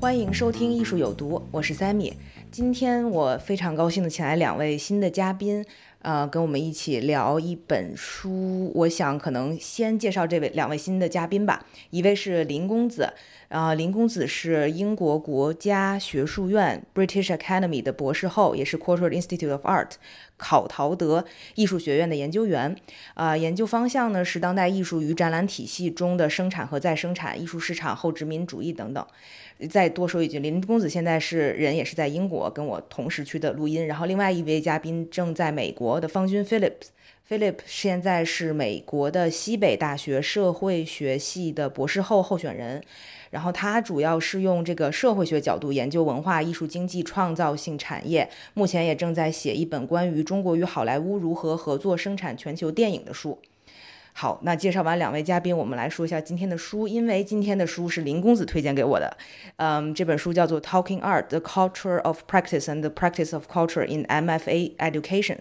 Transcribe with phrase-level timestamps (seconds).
[0.00, 2.14] 欢迎收听《艺术有毒》，我是 Sammy。
[2.50, 5.62] 今天我非常高兴的请来两位新的嘉宾，
[6.00, 8.72] 呃，跟我们一起聊一本书。
[8.74, 11.66] 我想可能先介绍这位两位新的嘉宾吧。
[11.90, 13.12] 一位是林公子，
[13.48, 19.90] 呃，林公子是英国国家学术院 British Academy 的博士后，也是 Quarter Institute of Art
[20.40, 22.74] 考陶德艺术学院的研究员。
[23.14, 29.06] 啊、研究方向呢是当代艺术与展览体系中的生产和再生产、艺术市场、后殖民主义等等。
[29.68, 36.88] 再多说一句，林公子现在是人也是在英国跟我同时区的录音，然后另外一位嘉宾正在美国的方军，philips。
[37.28, 42.82] Philip 现在是美国的西北大学社会学系的博士后候选人，
[43.30, 53.38] 然后他主要是用这个社会学角度研究文化艺术经济创造性产业，目前也正在写一本关于中国与好莱坞如何合作生产全球电影的书。
[54.12, 56.88] 好，那介绍完两位嘉宾，我们来说一下今天的书。
[56.88, 59.16] 因为今天的书是林公子推荐给我的，
[59.56, 65.36] 嗯，这本书叫做《Talking Art: The Culture of Practice and the Practice of Culture in MFA Educations》，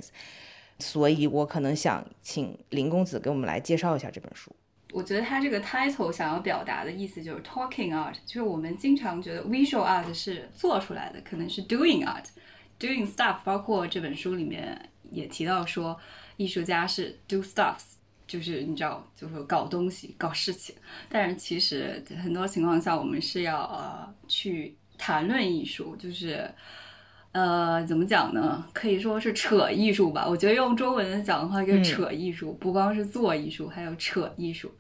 [0.78, 4.52] 所以我可能想请林公子给我们来介绍一下这本书。
[4.92, 13.38] 我觉得他这个 title 想要表达的意思就是 talking art，就是我们经常觉得 visual art 是做出来的，可能是 doing art，doing stuff。
[13.44, 16.00] 包括这本书里面也提到说，
[16.38, 17.94] 艺术家是 do stuffs，
[18.28, 20.76] 就是你知道，就是搞东西、搞事情。
[21.08, 26.52] 但是其实很多情况下，我们是要呃去谈论艺术，就是。
[27.32, 28.66] 呃，怎么讲呢？
[28.74, 30.26] 可以说是扯艺术吧。
[30.28, 34.72] 我觉得用中文讲的话，就是扯艺术，不光是做艺术，还有扯艺术。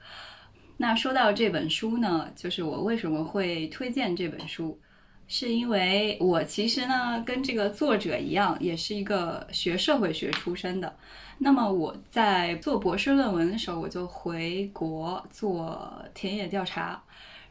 [0.77, 4.79] 那说到这本书呢，就是我为什么会推荐这本书，
[5.27, 10.95] 是因为我其实呢跟这个作者一样，也是一个学社会学出身的。
[11.37, 17.01] 那么我在做博士论文的时候，我就回国做田野调查。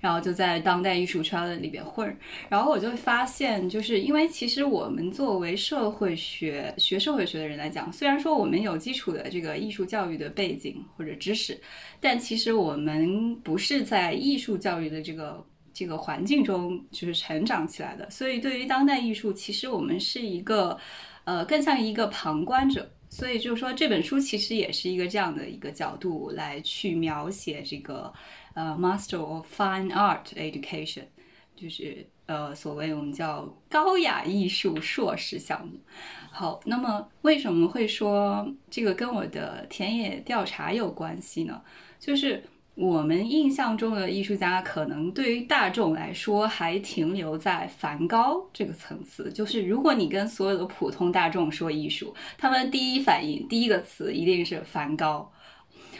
[0.00, 2.16] 然后就在当代艺术圈的里边混，
[2.48, 11.60] 然后我就会发现，就是因为其实我们作为社会学学社会学的人来讲，虽然说我们有基础的这个艺术教育的背景或者知识，
[12.00, 20.78] 但其实我们不是在艺术教育的这个这个环境中就是成长起来的，所以对于当代艺术，其实我们是一个
[21.24, 22.88] 呃更像一个旁观者。
[23.10, 28.12] 所以就是说，这本书其实也是一个这样的一个角度来去描写这个。
[28.54, 31.04] 呃，Master of Fine Art Education，
[31.54, 35.80] 就是呃，所谓我们叫高雅艺术硕士项目。
[36.30, 41.60] 好，那么为什么会说这个跟我的田野调查有关系呢？
[41.98, 42.42] 就是
[42.74, 49.32] 我们印象中的艺术家，可能对于大众来说还停留在梵高这个层次。
[49.32, 55.32] 就是如果你跟所有的普通大众说艺术，他们第一反应、第一个词一定是梵高。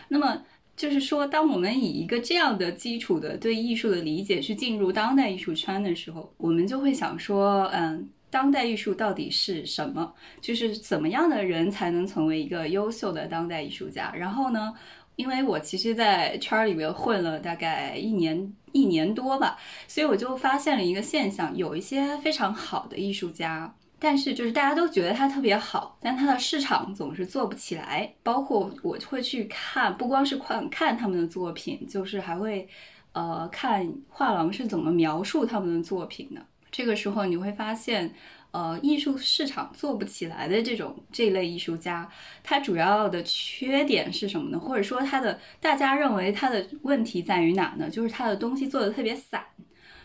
[0.07, 0.41] 那么
[0.79, 10.15] 就是说，当我们以一个这样的基础的对艺术的理解去进入当代艺术圈的时候，我们就会想说，嗯，当代艺术到底是什么？
[10.41, 14.13] 就是怎么样的人才能成为一个优秀的当代艺术家？
[14.15, 14.73] 然后呢，
[15.17, 19.59] 因为我其实，在圈里面混了大概一年一年多吧，
[19.89, 23.75] 所以我就发现了一个现象，有一些非常好的艺术家。
[24.01, 28.15] 但是就是大家都觉得它特别好，但它的市场总是做不起来。
[28.23, 32.69] 包括我会去看，不光是看看他们的作品，就是还会，
[33.13, 36.41] 呃，看画廊是怎么描述他们的作品的。
[36.71, 38.15] 这个时候你会发现，
[38.51, 42.09] 呃，艺术市场做不起来的这种这类艺术家，
[42.45, 44.59] 他主要的缺点是什么呢？
[44.61, 47.91] 或者说他的大家认为他的问题在于哪呢？
[47.91, 49.43] 就是他的东西做的特别散。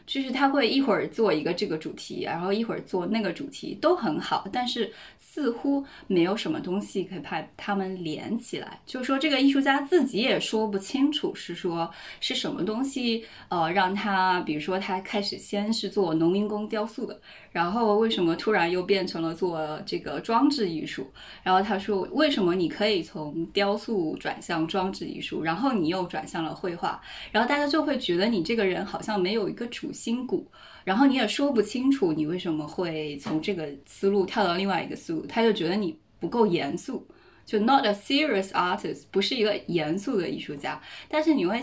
[0.05, 4.91] 就是他会一会儿做一个这个主题，然后一会儿做那个主题，都很好，但是
[5.33, 8.79] 似乎没有什么东西可以把他们连起来。
[8.85, 11.89] 就是说，这个艺术家自己也说不清楚，是说
[12.19, 17.19] 是什么东西，呃，让他，比如说他开始先是做农民工雕塑的。
[17.51, 21.11] 然后为什么突然又变成了做这个装置艺术？
[21.41, 27.01] 然后他说，为什么你可以从雕塑转向装置艺术，然后你又转向了绘画？
[27.31, 30.47] 然后大家就会觉得你这个人好像没有一个主心骨，
[30.83, 37.07] 然后你也说不清楚你为什么会从这个思路跳到另外一个思路，他就觉得你不够严肃。
[37.45, 40.81] 就 not a serious artist，不是一个严肃的艺术家。
[41.09, 41.61] 但是你会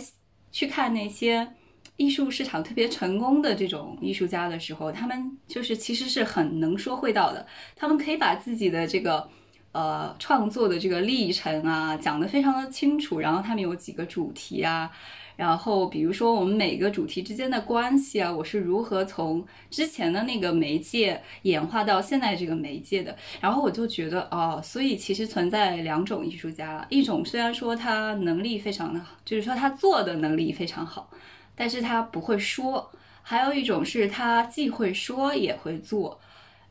[0.52, 1.48] 去看那些
[1.96, 7.46] 艺术市场特别成功的这种艺术家的时候，他们就是其实是很能说会道的，
[7.76, 9.26] 他们可以把自己的这个
[9.72, 14.90] 呃创作的这个历程啊讲得非常的清楚，然后他们有几个主题啊。
[15.36, 23.16] 然后，比如说我们每个主题之间的关系啊，我是如何从之前的那个媒介演化到现在这个媒介的？
[23.40, 31.08] 然后我就觉得，哦，所以其实存在两种艺术家，一种虽然说他能力非常的好，就是说他做的能力非常好，
[31.54, 32.90] 但是他不会说；
[33.22, 36.20] 还有一种是他既会说也会做。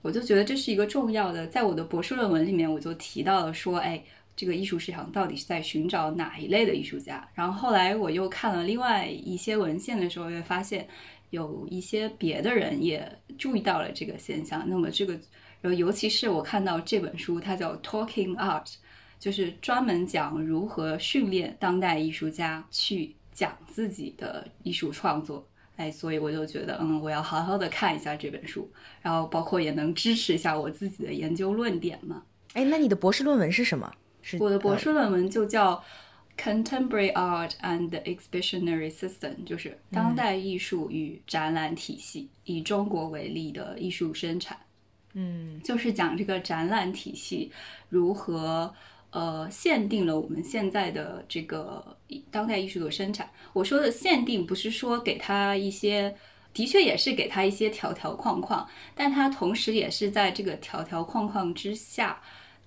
[0.02, 4.04] 我就觉得这是一个重要的，在我的博士论文里面我就提到了说，哎。
[4.36, 7.28] 这个艺术市场到底是在寻找哪一类的艺术家？
[7.34, 10.88] 然后后来我又看了另外一些文献的时候，也发现
[11.32, 13.06] 有一些别的人也
[13.38, 14.64] 注意到了这个现象。
[14.66, 15.12] 那么这个，
[15.60, 18.66] 然后尤其是我看到这本书，它叫《Talking Art》，
[19.20, 25.46] 就是专门讲如何训练当代艺术家去讲自己的艺术创作。
[25.80, 28.70] 哎，所以我就觉得，嗯，我要好好的看一下这本书，
[29.02, 32.24] 然后包括也能支持一下我自己的研究论点嘛。
[32.52, 33.90] 哎，那你的博士论文是什么？
[34.42, 35.82] 我的博士论文就叫
[36.38, 44.58] Contemporary Art and Exhibitionary System，就是当代艺术与展览体系，以中国为例的艺术生产。
[45.14, 47.52] 嗯，就是讲这个展览体系
[47.88, 48.76] 如何
[49.12, 51.98] 呃限定了我们现在的这个
[52.30, 53.30] 当代艺术的生产。
[53.54, 56.16] 我说的限定不是说给他一些，
[56.54, 62.22] 的确也是给他一些条条框框，但他同时也是在这个条条框框之下。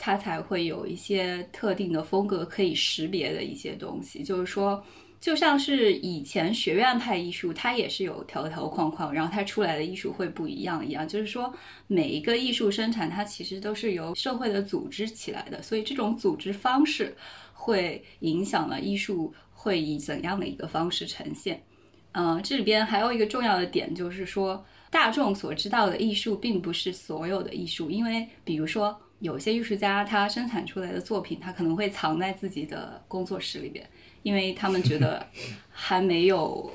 [0.05, 4.85] 他才会有一些特定的风格可以识别的一些东西，就是说，
[5.23, 11.07] 就像是以前学院派艺术，它也是有条条框框，然后它出来的艺术会不一样一样。
[11.07, 11.55] 就是说，
[11.87, 17.15] 每一个艺术生产，它其实都是由社会的组织起来的，所以这种组织方式
[17.53, 21.63] 会影响了艺术会以怎样的一个方式呈现。
[22.11, 29.01] 嗯，这里边还有一个重要的点，就是说，大众所知道的艺术并不是所有的艺术，因为比如说。
[29.23, 33.89] 有些艺术家他生产出来的作品，他可能会藏在自己的工作室里边，
[34.23, 35.27] 因为他们觉得
[35.71, 36.71] 还没有，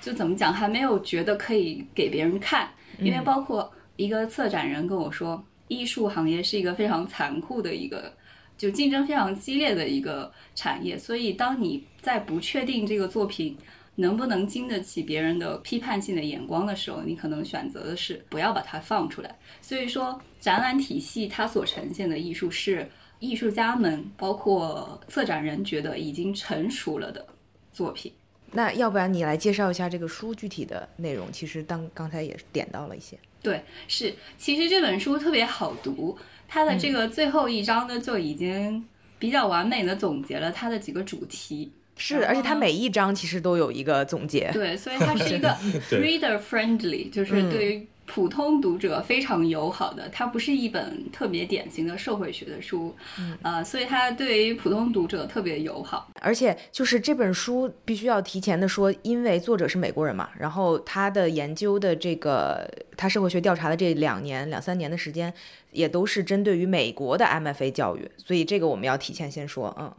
[0.00, 2.68] 就怎么讲，还没有觉得可以给别人看。
[2.98, 8.12] 因为包括一个策展人跟我说，艺术行业是一个非常残酷的一个，
[8.56, 13.56] 就竞争非常激烈的一个产业，所以当你在不确定这个作品。
[14.00, 19.36] 能不能经得起别人的批判性的眼光的时候，你可能选择的是不要把它放出来。
[19.60, 22.88] 所以说，展览体系它所呈现的艺术是
[23.20, 27.26] 艺术家们，包括策展人觉得已经成熟了的
[27.72, 28.12] 作品。
[28.52, 31.30] 那要不然你来介绍一下这个书具体的内容？
[31.30, 33.18] 其实当刚才也点到了一些。
[33.42, 36.16] 对，是，其实这本书特别好读，
[36.48, 38.84] 它的这个最后一章呢就已经
[39.18, 41.70] 比较完美的总结了它的几个主题。
[41.96, 44.50] 是，而且它每一章其实都有一个总结。
[44.52, 45.48] 对，所以它是一个
[45.90, 50.08] reader friendly，就是对于普通读者非常友好的。
[50.08, 52.96] 它不是一本特别典型的社会学的书，
[53.42, 56.10] 呃，所以它对于普通读者特别友好。
[56.20, 65.32] 而且就是这本书必须要提前的说，因为作者是美国人嘛，然后他的研究的这个他社会学调查的这两年两三年的时间，
[65.70, 69.94] 也都是针对于美国的 MFA 教育，所以这个我们要提前先说，嗯。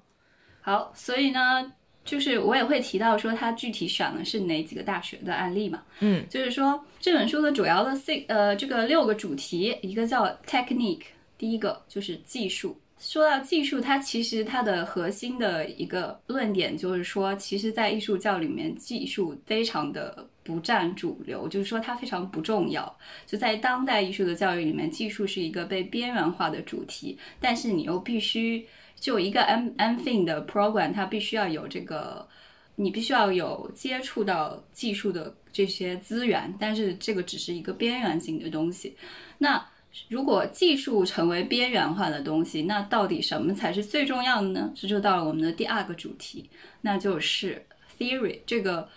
[0.62, 1.74] 好，所以呢。
[2.10, 5.84] 就是我也会提到说，他具体选的是哪几个大学的案例嘛？
[6.00, 11.04] 嗯，就是说这本书的主要的 six 呃这个六个主题，一个叫 technique，
[11.38, 12.82] 第一个就是技术。
[12.98, 22.98] 说到技术，它其实它的核心的一个论点就是说，其实，在艺术教里面，技术非常的不占主流，就是说它非常不重要。
[23.28, 28.66] 就在当代艺术的教育里面，技术是一个被边缘化的主题，但是你又必须。
[29.00, 32.28] 就一个 M M thing 的 program，它必须要有这个，
[32.76, 38.98] 你必须要有接触到技术的这些资源，但是这个只是一个边缘性的东西。
[39.38, 39.66] 那
[40.10, 44.72] 如果技术成为边缘化的东西，那到底什么才是最重要的呢？
[44.76, 46.50] 这就到了我们的第二个主题，
[46.82, 47.66] 那就是
[47.98, 48.40] theory。
[48.46, 48.88] 这个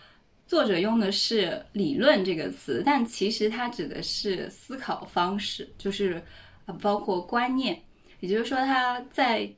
[0.47, 6.23] 作者用的是理论这个词，但其实它指的是思考方式，就是
[6.81, 7.81] 包括观念，
[8.21, 9.49] 也就是说他在。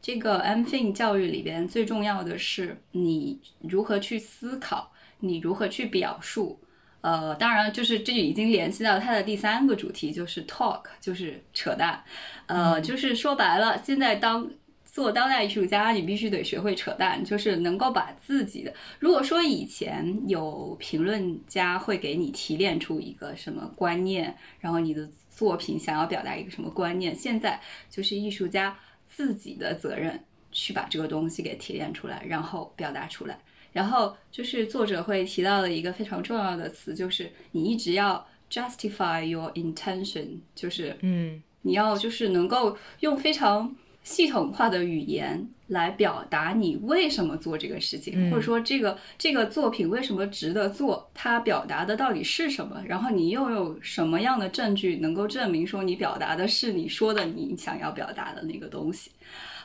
[0.00, 6.60] 这个 M fin 教育里边最重要的是你如何去思考，你如何去表述。
[7.00, 12.02] 呃，当然，就是这已经联系到它的第三个主题，就是 talk，就是扯淡。
[12.46, 14.50] 呃，就是说白了，现在当
[14.84, 18.74] 做当代艺术家，你必须得学会扯淡，就是能够把自己的。
[18.98, 28.76] 如果说以前有评论家会给你提炼出一个什么观念，然后你的作品想要表达一个什么观念，现在就是艺术家。
[29.18, 30.22] 自己的责任
[30.52, 33.36] 去把这个东西给提炼出来，然后表达出来。
[33.72, 59.10] 然后就是作者会提到的一个非常重要的词，就是你一直要 justify your intention，就是嗯你要就是能够用非常系统化的语言来表达你为什么做这个事情，嗯或者说这个这个作品为什么值得做，它表达的到底是什么，然后你又有什么样的证据能够证明说你表达的是你说的你想要表达的那个东西。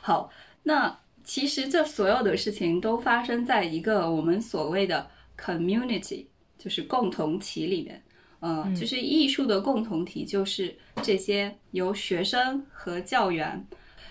[0.00, 0.30] 好，
[0.62, 5.08] 那其实这所有的事情都发生在一个我们所谓的
[5.38, 6.26] community，
[6.58, 8.02] 就是共同体里面。
[8.40, 13.66] 呃，就是艺术的共同体，就是这些由学生和教员，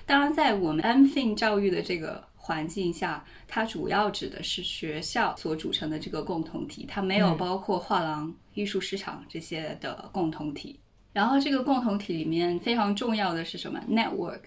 [0.05, 10.79] 当然在我们 M Fin 教育的这个环境下，它主要指的是学校所组成的这个共同体，它没有包括画廊、艺术市场这些的共同体。
[11.13, 14.41] 然后这个共同体里面非常重要的是什么？network，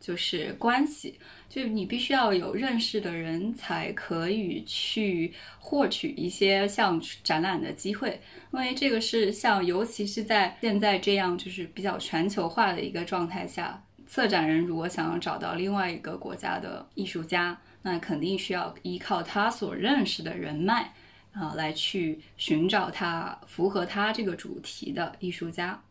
[0.00, 8.18] 就是关系，就是你必须要有认识的人才可以去获取一些像展览的机会，
[8.52, 20.94] 因为这个是像尤其是在现在这样就是比较全球化的一个状态下，策展人如果想要找到另外一个国家的艺术家，那肯定需要依靠他所认识的人脉
[21.32, 25.82] 啊、来去寻找他符合他这个主题的艺术家。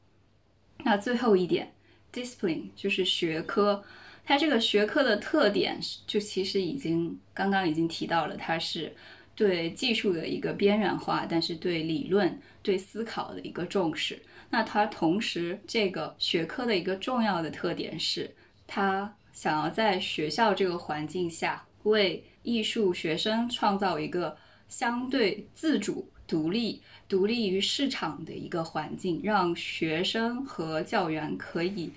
[0.83, 1.73] 那最后一点
[2.11, 3.83] ，discipline 就是学科，
[4.23, 8.95] 它这个学科的特点就其实已经刚刚已经提到了，它是
[9.35, 14.19] 对技术的一个边缘化，但是对理论、对思考的一个重视。
[14.49, 18.33] 那它同时这个学科的一个重要的特点是，
[18.65, 24.37] 它想要在学校这个环境下为艺术学生创造一个
[24.69, 31.91] 相对自主、独立、独立于市场的一个环境，让学生和教员可以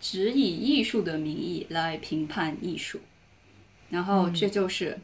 [0.00, 3.00] 只以艺术的名义来评判艺术。
[3.90, 4.98] 然后这就是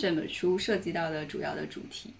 [0.00, 2.14] 这本书涉及到的主要的主题。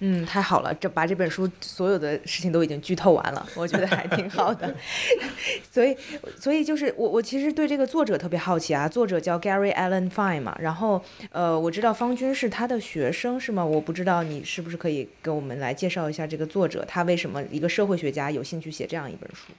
[0.00, 4.74] 嗯，太好了，这把这本书所有的事情都已经剧透完了，我觉得还挺好的。
[5.70, 5.96] 所以，
[6.38, 13.64] 所以就是我我其实对这个作者特别好奇啊，作者叫 Gary Allen Fine 嘛，然后呃，我知道方军是他的学生是吗？
[13.64, 19.52] 我不知道你是不是可以给我们来介绍一下这个作者，他为什么一个社会学家有兴趣写这样一本书？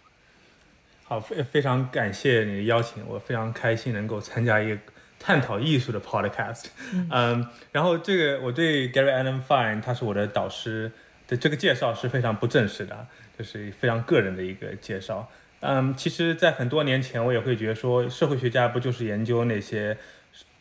[1.06, 4.78] 好，非非常感谢你的邀请，我非常开心能够参加一个
[5.26, 6.66] 探讨艺术的 podcast。
[7.10, 10.92] 嗯然后这个我对 Gary Allen Fine 他是我的导师
[11.28, 15.28] 的这个介绍是非常不正式的，就是非常个人的一个介绍。
[15.62, 19.98] 嗯，其实，在很多年前，我也会觉得说，社会学家不就是研究那些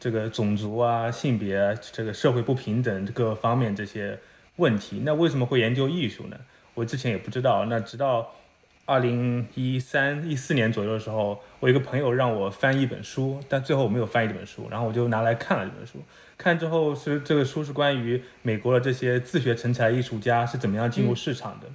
[0.00, 4.18] 这个种族啊、性别啊、这个社会不平等各方面这些
[4.56, 5.02] 问题？
[5.04, 6.38] 那为什么会研究艺术呢？
[6.73, 7.66] 我之前也不知道。
[7.66, 8.35] 那直到
[8.87, 15.99] 二零一三一四年左右的时候，我一个朋友让我翻译一本书，但最后我没有翻译这本书，然后我就拿来看了这本书。
[16.37, 21.67] 看之后是这个书是关于美国的这些自学成才艺术家是怎么样进入市场的。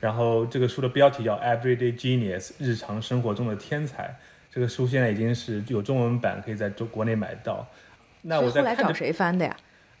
[0.00, 4.16] 然后这个书的标题叫《Everyday Genius》，日常生活中的天才。
[4.50, 7.66] 这个书现在已经是有中文版，可以在中国内买到。
[8.22, 9.56] 那我后来找在看的谁翻的呀？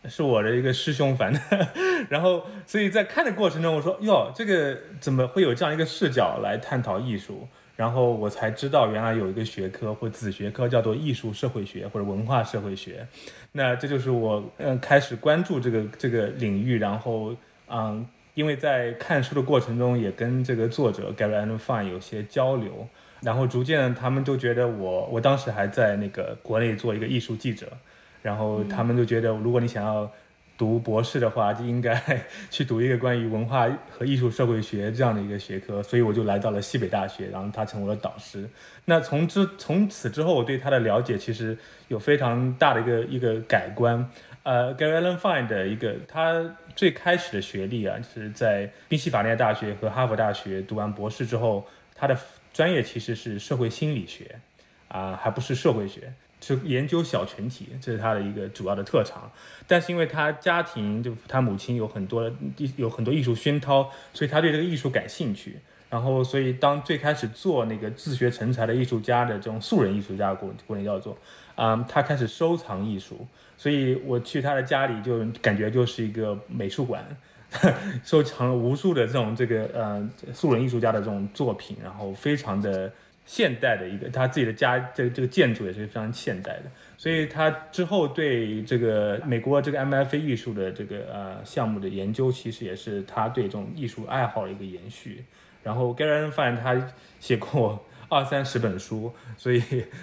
[0.08, 1.40] 是我的一个师兄翻的，
[2.10, 7.46] 然后所以在看的过程中，我说哟，这个怎么会有这样一个视角来探讨艺术？
[7.74, 13.06] 然后我才知道，原来有一个学科或子学科叫做艺术社会学或者文化社会学。
[13.52, 17.34] 那这就是我嗯开始关注这个这个领域，然后
[17.68, 22.86] 嗯，因为在看书的过程中也跟这个作者 Gary Allen Fine 有些交流，
[23.20, 27.66] 然后逐渐他们都觉得我，我当时还在那个国内做一个艺术记者。
[28.22, 30.10] 然后他们就觉得，如果你想要
[30.56, 32.00] 读博士的话，就应该
[32.50, 35.82] 去读一个关于文化和艺术社会学这样的一个学科。
[35.82, 38.48] 所以我就来到了西北大学，然后他成为了导师。
[38.84, 44.08] 那从之从此之后，我对他的了解其实有非常大的一个一个改观。
[44.44, 52.16] 呃，Gary Allen Fine 的一个他最开始的学历啊，是在宾夕法尼亚大学和哈佛大学读完博士之后，他的
[52.52, 54.36] 专业其实是社会心理学，
[54.88, 56.12] 啊、还不是社会学。
[56.42, 59.30] 是研究小群体，这是他的一个主要的特长。
[59.66, 62.30] 但是因为他家庭就他母亲有很多
[62.76, 65.56] 有很多艺术熏陶，所以他对这个艺术感兴趣。
[65.88, 71.14] 然后，所以当最开始做那个自学成才的艺术家的这种素人艺术家，过过程叫做，
[71.54, 73.26] 啊、他开始收藏艺术。
[73.58, 77.04] 所以我去他的家里，就感觉就是一个美术馆，
[78.02, 82.90] 收藏了无数的这种这个呃素人艺术家的这种作品，然后非常的
[83.24, 86.64] 现代的一个，他自己的家这个这个建筑也是非常现代的，
[86.96, 95.24] 所以他之后对这个美国这个 MFA 艺术的这个呃项目的研究，其实也是他对这种艺术爱好的一个延续。
[95.62, 96.76] 然后 Garen Fine 他
[97.20, 99.62] 写过 二三十本书，所以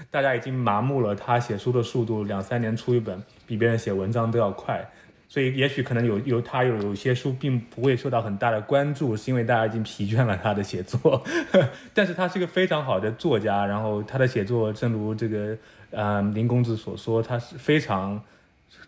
[0.10, 1.14] 大家已经麻木了。
[1.14, 4.84] 他写书的速度，两三年出一本，比别人写文章都要快。
[5.32, 11.24] 所以也许可能有有他有有些书并不会受到很大的关注，是因为大家已经疲倦了他的写作。
[11.94, 15.56] 但是他是一个非常好的作家，然后他的写作，正如这个
[15.92, 18.20] 呃林公子所说，他是非常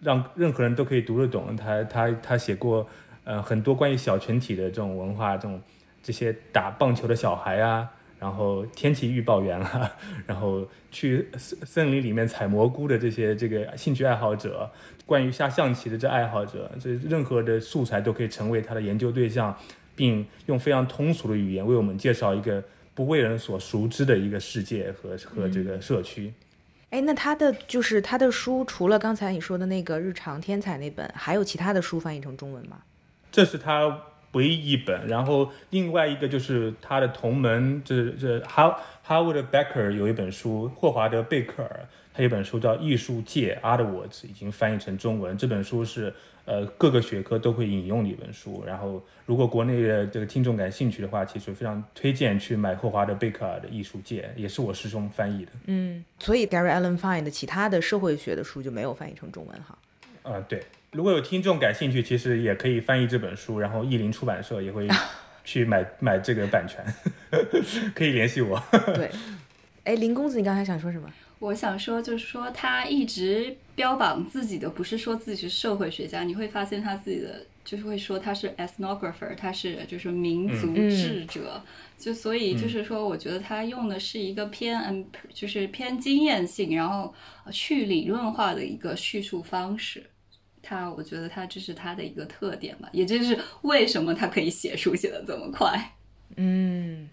[0.02, 1.56] 让任何人都可以读得懂。
[1.56, 2.90] 他他他写过
[3.24, 5.62] 呃很多关于小群体的这种文化，这种
[6.02, 7.88] 这些打棒球的小孩啊。
[8.20, 9.92] 然后天气预报员啊，
[10.28, 14.70] 然后去森森林里面采蘑菇的这些这个兴趣爱好者，
[15.06, 19.58] 关于下象棋的这爱好者，这任何的素材都可以成为他的研究对象，
[19.96, 26.34] 并用非常通俗的语言为我们介绍一个不为人所熟知的一个世界和和这个社区。
[26.92, 32.82] 哎，那他的就是他的书，除了刚才你说的那个《日常天才》那本，还有其他的书翻译成中文吗？
[33.32, 34.04] 这是他。
[34.34, 41.86] 唯一一本，然后另外一个就是他的同门，这这哈哈 a 的 Becker 有一本书，霍华德贝克尔，
[42.22, 45.36] 他有本书叫《艺术界 Artwords》，已经翻译成中文。
[45.36, 46.14] 这本书是
[46.46, 48.64] 呃各个学科都会引用的一本书。
[48.64, 55.52] 然后如果国内的这个听众感兴趣的话，其实非常推荐去买霍华德贝克尔的《艺术界》，也是我师兄翻译的。
[55.66, 59.76] 嗯，所以 Gary Allen Fine 的其他的社会学的书就没有翻译成中文哈。
[60.22, 60.62] 啊，对。
[60.92, 64.88] 如果有听众感兴趣，其实也可以翻译这本书，然后译林出版社也会
[65.44, 66.86] 去买买这个版权，
[67.96, 68.62] 可以联系我。
[68.94, 69.10] 对，
[69.86, 71.10] 哎，林公子，你刚才想说什么？
[71.42, 81.60] 我想说，就是说他一直标榜自己的，不是说自己是社会学家，你会发现他自己的就是会说他是 ethnographer，他是就是民族智者，
[81.98, 87.12] 就所以就是说，我觉得他用的是一个偏嗯，就是偏经验性，然后
[87.52, 90.06] 去理论化的一个叙述方式。
[90.62, 95.92] 他，我觉得他这是他的一个特点吧，也就是为什么他可以写书写的这么快。
[96.36, 97.10] 嗯，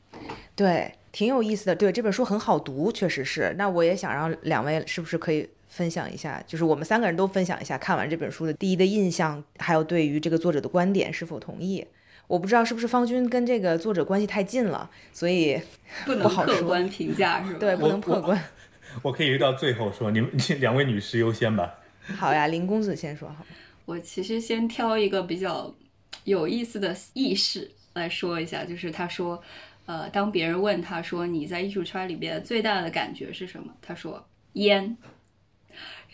[0.55, 1.75] 对，挺有意思的。
[1.75, 3.53] 对，这本书很好读，确实是。
[3.59, 11.85] 那我也想让两位是不是可以分享一下，就是我们三个人都分享一下看完这本书的第一的印象，还有对于这个作者的观点是否同意。
[12.29, 15.61] 我不知道是不是方军跟这个作者关系太近了，所以
[16.07, 17.59] 不能客观评价是吧？
[17.59, 18.41] 对，不能客观。
[19.03, 21.81] 我可以到最后说，你们两位女士优先吧。
[22.17, 23.45] 好呀，林公子先说好。
[23.87, 25.75] 我其实先挑一个比较
[26.23, 29.43] 有意思的意识来说一下，就是他说，
[29.89, 34.95] 呃，当别人问他说你在艺术圈里边最大的感觉是什么，他说烟。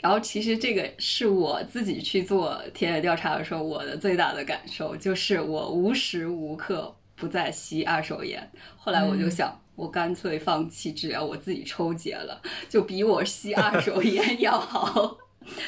[0.00, 8.48] 然后其实这个是我自己去做田野调查的时候，我的最大的感受就是我无时无刻不在吸二手烟。
[8.76, 15.18] 后来我就想，我干脆放弃治疗，我自己抽结了，就比我吸二手 烟要好。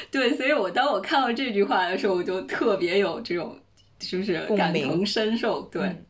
[0.09, 3.59] 对，所以我当我看到这句话的时候，我就特别有这种，
[3.99, 5.63] 是不是感同身受？
[5.63, 6.05] 对，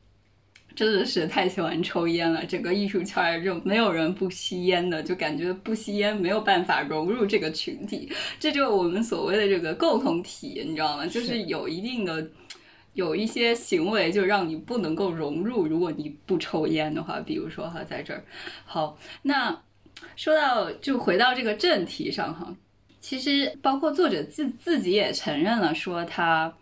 [0.78, 2.46] 真的是太喜欢抽烟了。
[2.46, 8.08] 整个艺术圈就没有人不吸烟的，就感觉不吸烟没有办法融入这个群体。
[8.40, 11.08] 这就是我们所谓的这个共同体，你知道吗？
[11.08, 12.30] 就是有一定的
[12.94, 15.66] 有一些行为，就让你不能够融入。
[15.66, 18.24] 如果你不抽烟的话，比如说哈，在这儿，
[18.63, 19.60] 好，那
[20.16, 22.56] 说到就回到这个正题上哈。
[23.00, 26.54] 其实，包括作者自自己也承认了，说他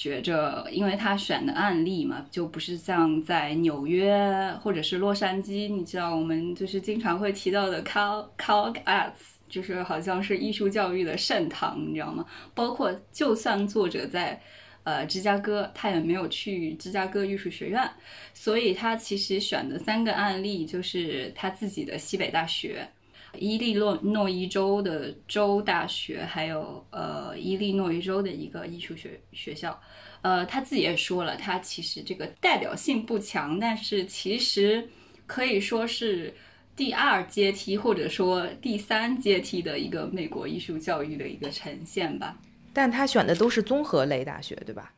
[0.00, 12.24] 觉着，因为他选的案例嘛，就不是像在纽约或者是洛杉矶，你知道，我们就是经常会提到的 Cal Cal Arts，就是好像是艺术教育的圣堂，你知道吗？
[12.54, 14.40] 包括就算作者在
[14.84, 17.86] 呃芝加哥，他也没有去芝加哥艺术学院，
[18.32, 22.88] 所以他其实选的三个案例就是他自己的西北大学。
[23.38, 29.80] 伊利诺诺伊州的州大学，还有呃伊利诺伊州的一个艺术学学校，
[30.22, 34.88] 呃，他自己也说了，他其实这个代表性不强，但是其实
[35.26, 36.34] 可以说是
[36.74, 42.36] 第二阶梯或者说第三阶梯的一个美国艺术教育的一个呈现吧。
[42.72, 44.92] 但他选的都是综合类大学，对吧？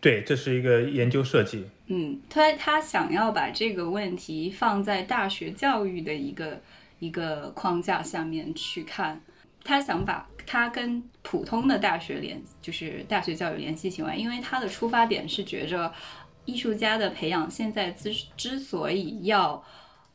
[0.00, 1.64] 对，这是一个研究设计。
[1.86, 6.60] 嗯，他他想要把这个问题放在大学教育的一个。
[6.98, 9.20] 一个框架下面去看，
[9.62, 15.92] 他想把他跟普通的大学联，就是大学教育联系起来，因为他的出发点是觉着
[16.44, 19.62] 艺术家的培养现在之之所以要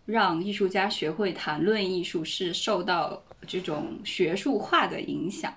[0.05, 5.53] 让艺术家学会谈论艺术，是受到这种学术化的影响。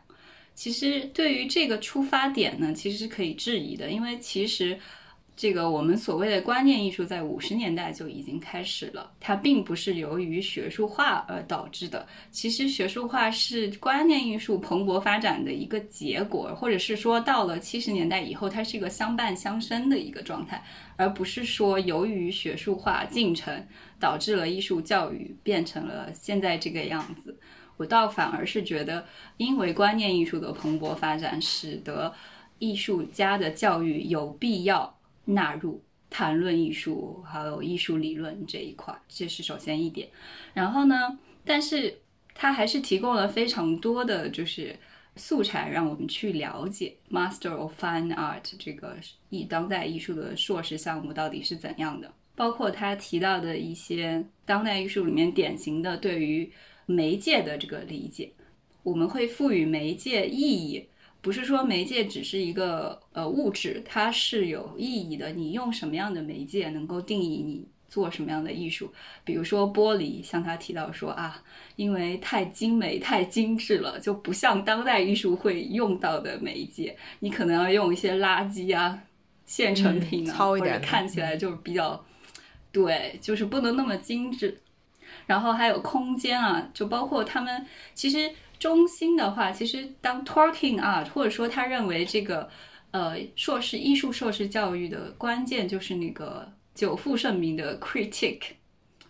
[0.55, 4.79] 其实对于这个出发点呢，其实是可以质疑的，因为其实
[5.37, 12.07] 这个我们所谓的观念艺术在五十年代就已经开始了，它并不是由于学术化而导致的。
[12.31, 20.65] 其实学术化是观念艺术蓬勃发展的一个结果，或者是说到了七十年代以后，它是一个相伴相生的一个状态，
[20.97, 23.63] 而不是说由于学术化进程
[24.01, 27.39] 导致了艺术教育变成了现在这个样子。
[27.77, 29.05] 我倒反而是觉得，
[29.37, 32.11] 因为观念艺术的蓬勃发展，使得
[32.59, 34.96] 艺术家的教育有必要。
[35.27, 40.09] 纳入谈论艺术还有艺术理论这一块，这是首先一点。
[40.55, 41.99] 然后呢，但是
[42.35, 44.75] 它还是提供了非常多的就是
[45.17, 48.97] 素材，让我们去了解 Master of Fine Art 这个
[49.31, 52.13] 艺当代艺术的硕士项目到底是怎样的。
[52.35, 56.53] 包括他提到的一些当代艺术里面典型的对于
[56.85, 58.31] 媒介的这个理解，
[58.83, 60.87] 我们会赋予媒介意义。
[61.27, 65.31] 不是说媒介只是一个呃物质，它是有意义的。
[65.33, 68.93] 你用什么样的媒介，能够定义你做什么样的艺术。
[69.25, 71.43] 比如说玻璃，像他提到说啊，
[71.75, 76.97] 因为太精美、太精致了，就不像当代艺术会用到的媒介。
[77.19, 78.97] 你可能要用一些垃圾啊、
[79.45, 82.07] 现成品啊，或者看起来就是比较
[82.71, 84.61] 对，就是不能那么精致。
[85.27, 88.31] 然后还有空间啊，就包括他们其实。
[88.59, 92.49] 中心的话，其实当 talking art，或者说他认为这个，
[92.91, 98.41] 呃，硕士艺术硕士教育的关键就是那个久负盛名的 critic，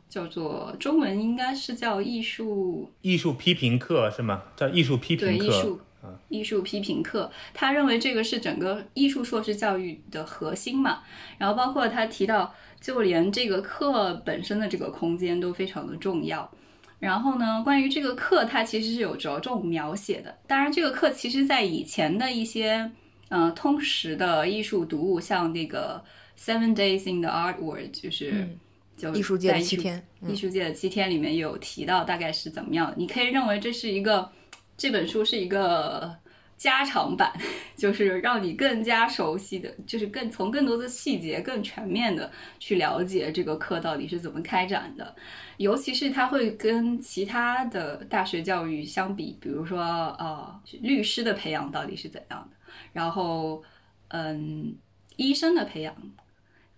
[0.09, 4.43] 叫做中文应该是叫艺术艺术批评课是吗？
[4.57, 5.81] 叫艺术批评课，对，艺术
[6.29, 7.31] 艺术批评课。
[7.55, 11.03] 他认为这个是整个艺术硕士教育的核心嘛。
[11.39, 16.51] 然后包括他提到，就连这个课本身的这个空间都非常的重要。
[16.99, 20.37] 然后呢，关于这个课，它其实是有着重描写的。
[20.47, 22.91] 当然，这个课其实在以前的一些，
[23.29, 26.03] 呃，通识的艺术读物，像那个
[26.41, 28.49] 《Seven Days in the Art World》，就是
[28.97, 32.93] 就艺术界的七天，艺术界的七天里面有提到大概是怎么样。
[32.97, 34.31] 你可以认为这是一个
[34.77, 36.17] 这本书是一个。
[36.57, 37.31] 加长版
[37.77, 45.15] 就是让你更加熟悉的，就是更从更多的细节、更全面的去了解这个课到底是怎么开展的。
[45.59, 49.81] 尤其是它会跟其他的大学教育相比，比如说
[50.19, 52.57] 呃，律师的培养到底是怎样的，
[52.93, 53.63] 然后
[54.09, 54.75] 嗯，
[55.17, 55.95] 医生的培养，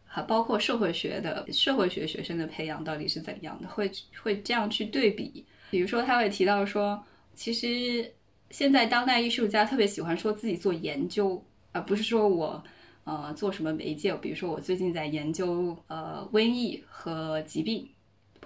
[0.05, 3.91] 还包括社会学的社会学学生的培养到底是怎样的，会
[4.23, 5.47] 会这样去对比。
[5.71, 8.13] 比如说他会提到说，其实。
[8.51, 12.63] 现在当代艺术家特别喜欢说自己做研究，而不是说我，
[13.05, 14.15] 呃，做什么媒介。
[14.15, 17.89] 比如说我最近在研究呃瘟疫和疾病，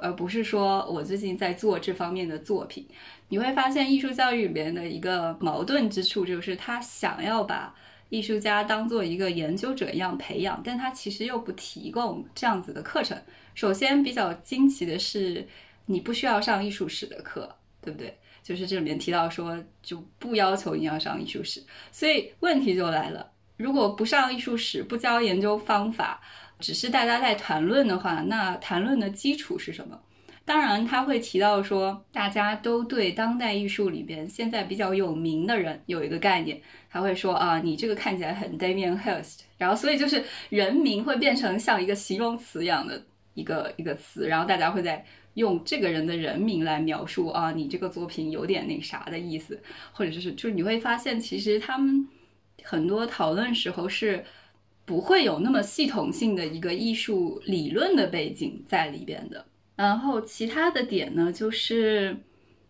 [0.01, 2.87] 而不是说我最近在做这方面的作品。
[3.29, 7.75] 你会发现艺术教育里面的一个矛盾之处，就是他想要把
[8.09, 13.17] 艺术家当做一个研究者一样培养，但他其实又不提供这样子的课程。
[13.55, 15.47] 首先比较惊奇的是，
[15.87, 18.19] 你不需要上艺术史的课，对不对？
[18.42, 23.31] 就是这里面提到说，就不要求你要上艺术史，所以问题就来了。
[23.57, 26.20] 如果不上艺术史，不教研究方法，
[26.59, 29.98] 只是大家在谈论的话，那谈论的基础是什么？
[30.44, 43.00] 当然，他会提到说，大家都对当代艺术里边现在比较有名的人有一个概念，他会说啊，你这个看起来很 Damien Hirst，然后所以就是人名会变成像一个形容词一样的
[43.35, 45.05] 一个一个词，然后大家会在。
[45.35, 49.59] 用这个人的人名来描述啊，你这个作品有点那啥的意思，
[49.90, 52.07] 或者就是就是你会发现，其实他们
[52.62, 54.23] 很多讨论时候是
[54.85, 59.47] 不会有那么系统性的一个艺术理论的背景在里边的。
[59.75, 62.14] 然后其他的点呢，就是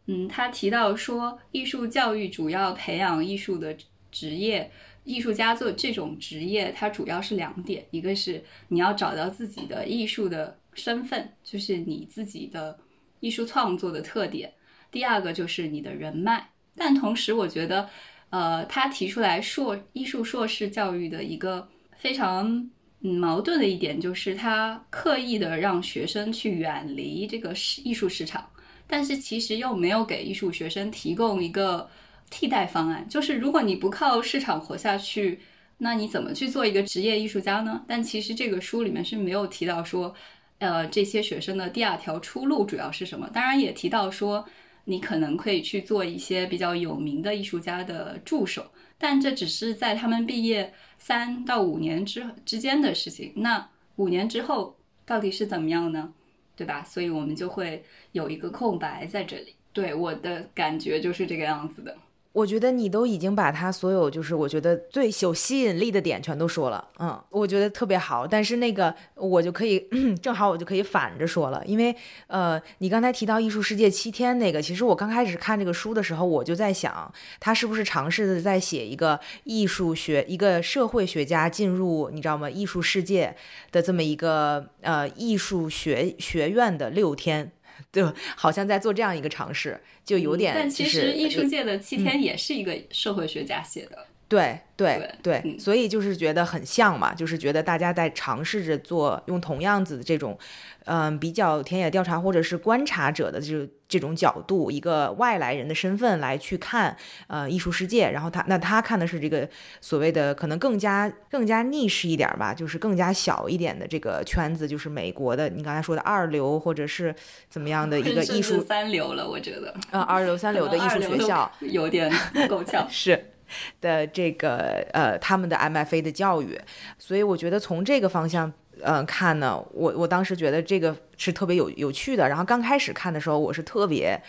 [0.06, 3.76] 嗯，他提到说，艺术教育主要培养艺术的
[4.12, 4.70] 职业
[5.04, 10.58] 艺术家做这种职业，它主要是两点，一个是你要找到自己的艺术的。
[10.74, 12.78] 身份就是你自己的
[13.20, 14.50] 艺术创作的特点。
[14.90, 16.48] 第二个就是你的人脉。
[16.74, 17.90] 但同时，我觉得，
[18.30, 22.70] 呃，他提出来硕艺术硕士教育的一个非常
[23.02, 28.48] 嗯矛盾的一点，就是他刻意的让学生去远离这个市艺术市场，
[28.86, 31.86] 但是其实又没有给艺术学生提供一个
[32.32, 33.06] 替代方案。
[33.08, 35.40] 就是如果你不靠市场活下去，
[35.78, 37.84] 那你怎么去做一个职业艺术家呢？
[37.86, 40.14] 但其实这个书里面是没有提到说。
[40.58, 43.28] 呃，这些学生的第二条出路主要是什么？
[43.32, 44.46] 当然也提到说，
[44.84, 53.32] 你可能可以去做一些比较有名的艺术家的助手，但这只是在他们毕业三到五年之之间的事情。
[53.34, 56.12] 那五年之后到底是怎么样呢？
[56.54, 56.84] 对吧？
[56.84, 59.56] 所以我们就会有一个空白在这里。
[59.72, 61.96] 对我的感觉就是这个样子的。
[62.32, 68.26] 我觉得你都已经把他所有就是我觉得最有吸引力的点全都说了，嗯，我觉得特别好。
[68.26, 69.86] 但是那个我就可以
[70.22, 71.94] 正好我就可以反着说了，因为
[72.28, 82.48] 呃，你刚才提到艺术世界七天那个，其实我刚开始看这个书的时候，我就在想，他是不是尝试的在写一个艺术学一个社会学家进入你知道吗？
[82.48, 83.36] 艺术世界
[83.70, 87.52] 的这么一个呃艺术学学院的六天。
[87.90, 88.04] 对，
[88.36, 90.54] 好像在做这样一个尝试，就有点。
[90.54, 94.06] 但其实艺术界的七天也是一个社会学家写的。
[94.36, 100.38] 对对对，所以就是觉得很像嘛，就是觉得大家在尝试着做，用同样子的这种。
[100.84, 106.96] 嗯，比较田野调查或者是观察者的这这种角度，一个外来人的身份来去看
[107.28, 109.48] 呃艺术世界，然后他那他看的是这个
[109.80, 117.14] 所谓的可能更加更加逆势一点吧，就是更加小一点的这个圈子，就是美国的你刚才说的二流或者是
[117.48, 122.12] 怎么样的一个艺术三流了，我觉得啊二流三流的艺术学校有点
[122.48, 123.28] 够呛 是。
[123.80, 126.60] 的这个呃他们的 MFA 的教育，
[126.98, 128.52] 所以我觉得从这个方向。
[128.84, 132.28] 嗯，看呢，我我当时觉得这个是特别有有趣的。
[132.28, 134.20] 然后刚开始看的时候，我是特别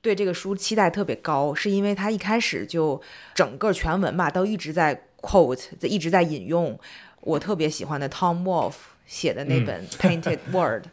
[0.00, 2.98] 对这个书期待特别高，是因为它一开始就
[3.34, 6.78] 整个全文吧都一直在 quote，一直在引用
[7.20, 10.84] 我特别喜欢的 Tom Wolfe 写的那本 Painted Word。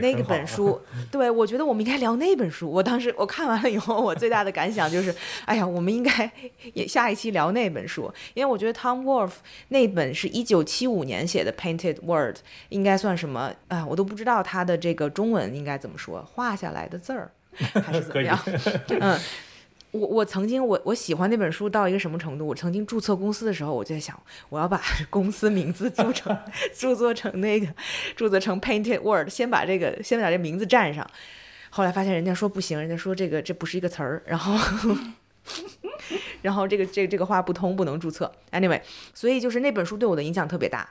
[0.00, 2.70] 那个本书， 对我觉得我们应该聊那本书。
[2.70, 5.14] 我当时我看完了以后，我最大的感想就是，
[5.46, 6.30] 哎呀，我们应该
[6.74, 9.36] 也下一期聊那本书，因为我觉得 Tom Wolfe
[9.68, 12.36] 那本是一九七五年写的《Painted Word》，
[12.68, 13.84] 应该算什么啊？
[13.86, 17.32] 我都不知道它的这个中文应该怎么说，画下来的字儿
[17.82, 18.38] 还是怎么样？
[19.00, 19.18] 嗯。
[19.92, 22.46] 我我曾经我我喜欢那本书到一个什么程度？
[22.46, 26.36] 我曾经注册公司的时候，我就在想，我要把 公司名字注 成
[26.74, 27.66] 著作成那个
[28.14, 31.04] 注册成 Painted Word，先把这个先把这名字占上。
[31.70, 34.96] 后来发现人家说不行，人家说这个这不是一个词儿，然后
[36.42, 38.30] 然后这个这这个话不通，不能注册。
[38.52, 38.80] Anyway，
[39.12, 40.88] 所以就是那本书对我的影响特别大。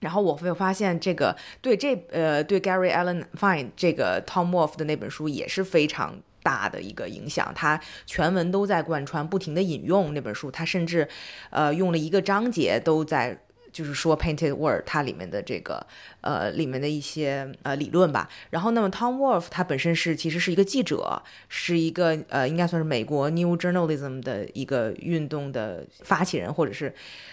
[0.00, 6.18] 然后我会发现这个对这呃对 Gary Allen Fine 这个 Tom Wolfe 的那本书也是非常。
[6.42, 11.08] 大的一个影响，他全文都在贯穿，不停的引用那本书，他甚至，
[11.50, 13.38] 呃，用了一个章节都在。
[13.72, 15.86] 就是说，Painted Word 它里面的这个
[16.20, 18.28] 呃里面的一些呃理论吧。
[18.48, 26.92] 然后，那么 Tom Wolf 他本身是其实是一个记者，是一个呃应该算是美国 New Journalism 的一个运动的发起人，或者是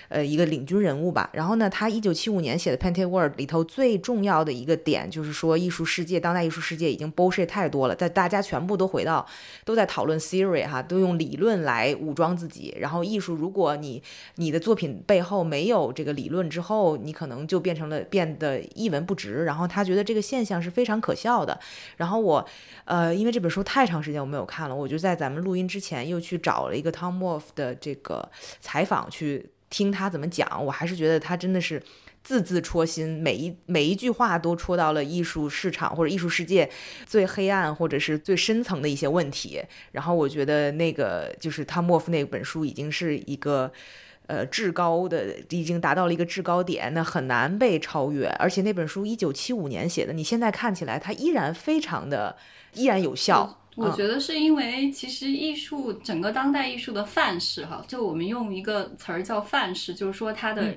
[0.09, 1.29] 呃一个领军人物吧。
[1.31, 9.25] 然后呢，他一九七五年写的 Painted World 里头最重要的一个点就是说，艺术世界当代艺术世界已经 bullshit 太多了，在大家全部都回到
[9.63, 12.75] 都在讨论 theory 哈，都用理论来武装自己。
[12.77, 14.03] 然后艺术，如果你
[14.35, 16.17] 你的作品背后没有这个。
[16.17, 19.43] 理论之后，你可能就变成了变得一文不值。
[19.45, 21.59] 然后他觉得这个现象是非常可笑的。
[21.97, 22.47] 然后我，
[22.85, 30.63] 呃，因为这本书太长时间我没有看了，我就在咱们录音之前又去找了一个 Tom Wolfe 的这个采访，去听他怎么讲。
[30.65, 31.81] 我还是觉得他真的是
[32.23, 36.69] 字字戳心，每一每一句话都戳到了艺术市场或者艺术世界
[37.05, 39.61] 最黑暗或者是最深层的一些问题。
[39.91, 43.71] 然后我觉得那个就是 Tom Wolfe 那本书已经是一个。
[44.27, 48.27] 呃，至高的已经达到了一个制高点，那很难被超越。
[48.39, 52.35] 而且那本书一九七五年写的，你现在看起来它依然非常的
[52.73, 53.61] 依然有效。
[53.75, 60.73] 我觉得是因为其实艺术整个当代艺术的范式哈，就我们用一个词儿叫范式，就是说它的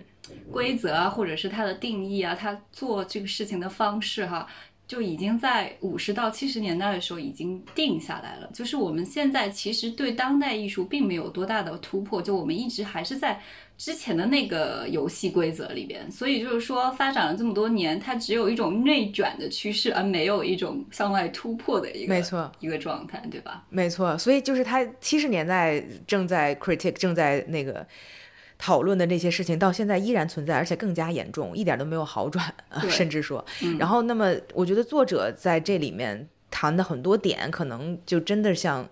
[0.53, 4.47] 规则啊，或者是它的定义啊，它做这个事情的方式哈。
[4.91, 8.51] 就已经在五十到七十年代的时候已经定下来了。
[8.53, 13.41] 就是我们现在其实对当代艺术并没有多大的突破，就我们一直还是在
[13.79, 16.11] 之前的那个游戏规则里边。
[16.11, 23.65] 所以就是说，发展了这么多年，它只有一种内卷的趋势，而没有一种向外突破的一个没错一个状态，对吧？
[23.69, 24.19] 没错。
[24.19, 27.87] 所以就是它七十年代正在 critic 正在那个。
[28.63, 32.55] 讨论的那些事情到现在依然存在，而且更加严重，一点都没有好转，
[32.91, 33.43] 甚至说。
[33.79, 38.87] 然后，那么我觉得作者在这里面谈的很多点，可能就真的像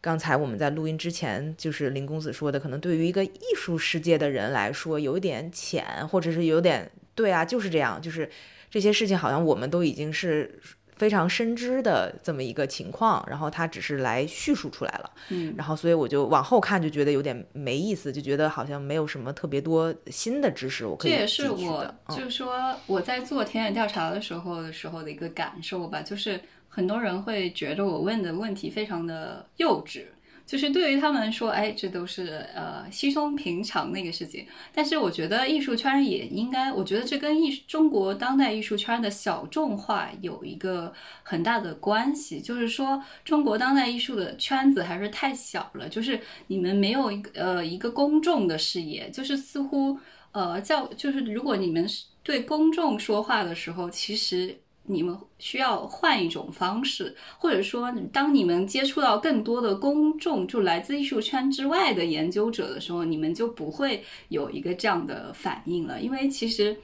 [0.00, 8.28] 刚才我们在录音之前，就是林公子说的，可能对于一个艺术世界的人来说，有一点浅，或者是有点对啊，就是这样，就是
[8.68, 10.58] 这些事情好像我们都已经是。
[10.94, 30.04] 非常深知的这么一个情况，然后他只是来叙述出来了，嗯，然后所以我就往后看就觉得有点没意思，就觉得好像没有什么特别多新的知识我可以这也是我就是说我在做田野调查的时候的时候的一个感受吧，就是很多人会觉得我问的问题非常的幼稚，
[30.44, 34.46] 就是对于他们说，哎，这都是呃稀松平常的一个事情。
[34.74, 42.40] 但是我觉得艺术圈也应该，我觉得这跟艺中国当代艺术圈的小众化有一个很大的关系。
[42.40, 49.98] 就是说，中国当代艺术的圈子还是太小了，就是你们没有一个呃一个公众的视野，就是似乎
[50.32, 51.86] 呃叫就是如果你们
[52.22, 54.58] 对公众说话的时候，其实。
[54.84, 66.00] 你们需要换一种方式，或者说，当你们接触到更多的公众，就来自艺术圈之外的研究者的时候，你们就不会有一个这样的反应了。
[66.00, 66.76] 因为其实，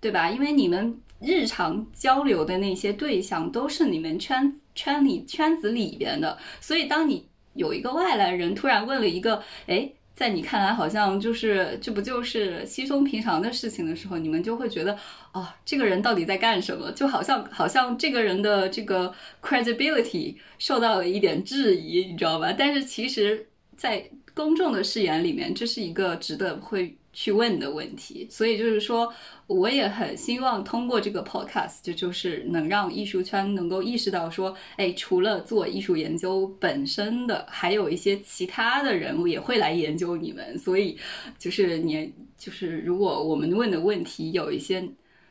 [0.00, 0.30] 对吧？
[0.30, 9.90] 因为你们日常交流的那些对象都是你们圈圈里圈子里边的，所以当你有一个外来人突然问了一个，哎。
[10.16, 14.98] 在你看来，好像就是这不就是稀松平常的事情的时候，你们就会觉得，
[15.32, 16.90] 哦，这个人到底在干什么？
[16.92, 22.52] 就好像好像这个人的这个 credibility 受到了一点质疑，你知道吧？
[22.56, 26.96] 但是其实，在公众的视野里面，这是一个值得会。
[27.16, 29.10] 去问的问题，所以就是说，
[29.46, 40.58] 我也很希望通过这个 podcast，就就是能让艺术圈能够意识到说，哎，除了做艺术研究本身的，还有一些其他的人物也会来研究你们。
[40.58, 40.98] 所以，
[41.38, 44.86] 就是你，就是如果我们问的问题有一些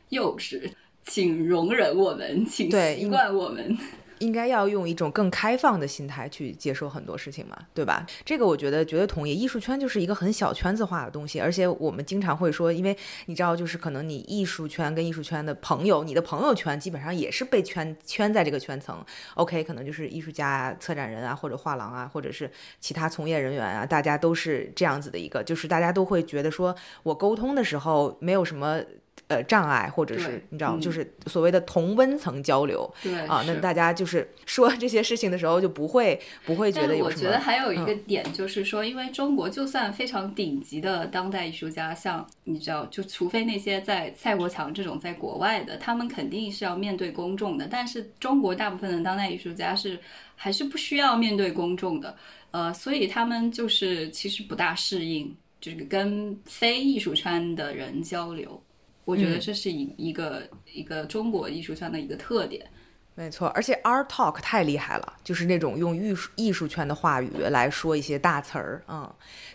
[0.08, 0.68] 幼稚，
[1.04, 3.78] 请容忍我们，请习惯我们。
[4.18, 8.06] 应该要用一种更开放的心态去接受很多事情嘛，对吧？
[8.24, 9.34] 这个我觉得绝对同意。
[9.34, 19.04] 艺术圈就是一个很小圈子化的东西，而且我们经常会说，因为你知道，就是可能你艺术圈跟艺术圈的朋友，你的朋友圈基本上也是被圈圈在这个圈层。
[19.34, 22.50] OK，可能就是艺术家、策展人啊，或者画廊啊，或者是
[22.80, 28.80] 其他从业人员啊，大家都是这样子的一个，就是大家都会觉得说我沟通的时候没有什么。
[29.28, 37.22] 呃，障碍或者是你知道，就是所谓的同温层交流，对啊，那大家就是说这些事情的时候，就不会不会觉得有什么。
[37.22, 47.66] 我觉得还有一个点就是说，因为中国就算非常顶级的当代艺术家，像你知道，就除非那些在蔡国强这种在国外的，他们肯定是要面对公众的。
[47.68, 49.98] 但是中国大部分的当代艺术家是
[50.36, 52.16] 还是不需要面对公众的，
[52.52, 58.62] 呃，所以他们就是其实不大适应，就是跟非艺术圈的人交流。
[59.06, 62.66] 我觉得这是一一个一个中国艺术圈的一个特点，
[63.14, 63.46] 没错。
[63.54, 69.08] 而且 art talk 太厉害了，就是那种用艺术艺术圈的话语来说一些大词儿，嗯，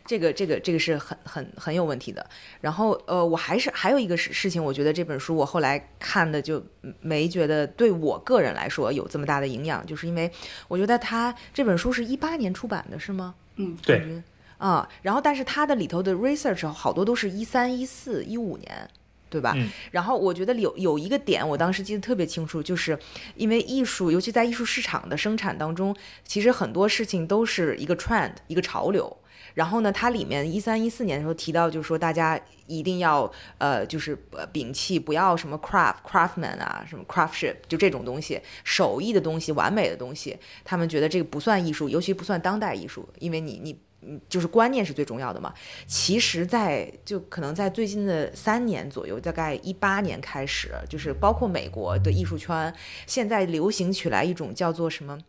[0.05, 2.25] 这个这个这个是很很很有问题的。
[2.61, 6.65] 然后呃，我还是还有一个事事情，我觉得这本书我后来看的就
[7.01, 10.31] 没觉得对我个人来说有这么大的营养，就是因为
[10.69, 13.35] 我觉得他这本书是一八年出版的，是吗？
[13.57, 14.23] 嗯，对。
[14.57, 18.89] 啊，然后但是它的里头的 research 好多都是一三一四一五年。
[19.31, 19.55] 对吧？
[19.91, 22.99] 然后我觉得有有一个点，我当时记得特别清楚，就是
[23.35, 29.17] 因为艺术，尤其在艺术市场的生产当中，其实很多事情都是一个 trend，一个潮流。
[29.53, 34.17] 然后呢，它里面一三一四年的时候提到，就是说大家一定要呃，就是
[34.53, 43.79] 摒弃不要什么 craft craftsman 啊，什么 craftship，就这种东西，手艺的东西，完美的东西，他们觉得这个不算艺术，尤其不算当代艺术，因为你你。
[44.01, 45.53] 嗯，就是观念是最重要的嘛。
[45.85, 52.73] 其实，在就可能在最近的三年左右，大概一八年开始，就是包括美国的艺术圈，
[53.05, 55.19] 现在流行起来一种叫做什么，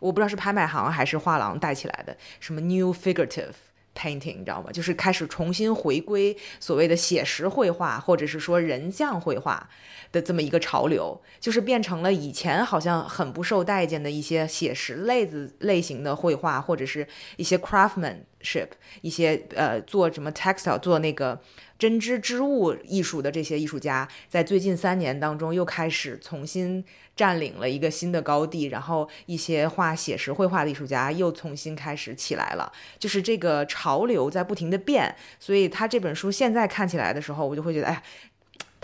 [0.00, 3.52] 我不知道是拍卖行还是画廊带起来的，什么 New Figurative。
[3.94, 4.70] painting，你知道吗？
[4.72, 9.68] 就是开始重新回归所谓的写实绘画，或者是说人像绘画
[10.12, 18.68] 的这么一个潮流，就是变成了以前好像很不受待见的一些写实类子类型的绘画，或者是一些 craftsmanship，
[19.02, 21.40] 一些呃做什么 textile 做那个。
[21.76, 26.82] 针织织物艺术的这些艺术家，在最近三年当中又开始重新
[27.16, 38.02] 占领了一个新的高地，然后一些画写实绘画的艺术家又重新开始起来了，就是这个潮流在不停的变，所以他这本书现在看起来的时候，我就会觉得，哎。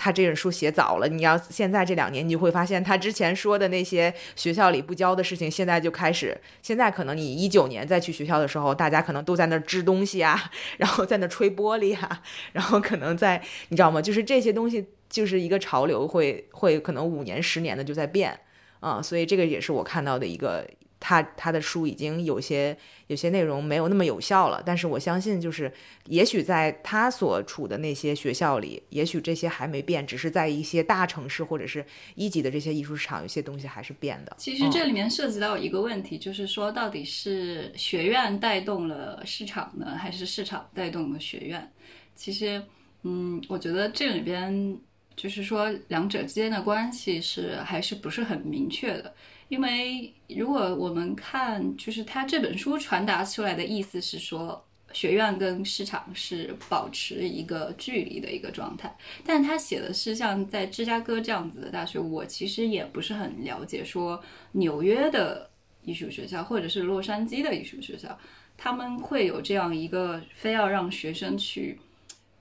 [0.03, 6.35] 他这本书写早了，你要现在这两年，你就会发现他之前说的那些学校里不教的事情，现在就开始。
[6.63, 14.01] 现在可能你一九年再去学校的时候，大家可能都在那织东西啊， 然后在那吹玻璃啊，然后可能在，你知道吗？
[14.01, 18.41] 就是这些东西就是一个潮流，会会可能五年、十年的就在变
[18.81, 20.67] 啊，所以这个也是我看到的一个。
[21.03, 25.73] 他他的书已经有些有些内容没有那么有效了，但是我相信，就是
[26.05, 31.83] 也许在他所处的那些学校里，也许这些还没变，只是在一些大城市或者是
[32.17, 34.37] 一级的这些艺术市场，有些东西还是变的。
[34.37, 41.73] 其实这里面涉及到一个问题，就是说到底是学院带动了市场呢，还是市场带动了学院？
[42.15, 42.63] 其实，
[43.05, 44.79] 嗯，我觉得这里边。
[45.21, 49.15] 就是说两者之间的关系是还是不是很明确的。
[49.49, 54.65] 因为如果我们看，就是他这本书传达出来的意思是说，
[54.95, 58.97] 学院跟市场是保持一个距离的一个状态。
[59.23, 63.85] 但他写的是像在芝加哥这样子的大学，我其实也不是很了解。
[63.85, 64.19] 说
[64.53, 65.51] 纽约的
[65.85, 68.19] 艺术学校或者是洛杉矶的艺术学校，
[68.57, 71.79] 他们会有这样一个非要让学生去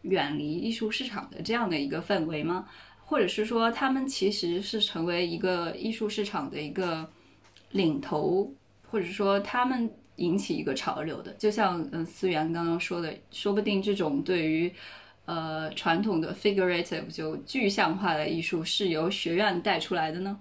[0.03, 2.67] 远离艺术市场的这样的一个氛围吗？
[3.05, 7.09] 或者是说，他们其实是成为一个艺术市场的一个
[7.71, 8.53] 领头，
[8.89, 14.71] 或者说他们引起一个潮流的，就像嗯思源刚刚说的，说不定这种对于
[15.25, 20.39] 呃传统的 figurative 就具象化的艺术是由学院带出来的呢？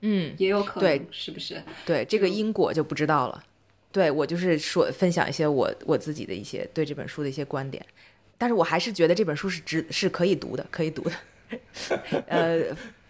[0.00, 1.62] 嗯，也有可能，是不是？
[1.86, 3.44] 对，这个因果就不知道了。
[3.92, 7.84] 对我就是说分享一些我我自己的一些对这本书的一些观点，
[8.40, 11.12] 但是我还是觉得这本书是值是可以读的，可以读的。
[12.26, 12.58] 呃，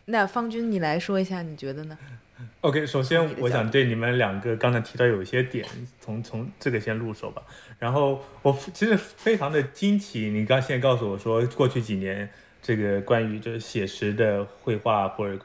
[0.07, 1.97] 那方军，你来说一下，你觉得呢
[2.63, 5.65] ？OK，首先我想对你们两个刚才提到有一些点，
[6.01, 7.41] 从从这个先入手吧。
[7.79, 12.29] 然后我其实非常的惊奇，你刚现在告诉我说，过去几年
[12.61, 15.41] 这个关于就是写实的绘画或者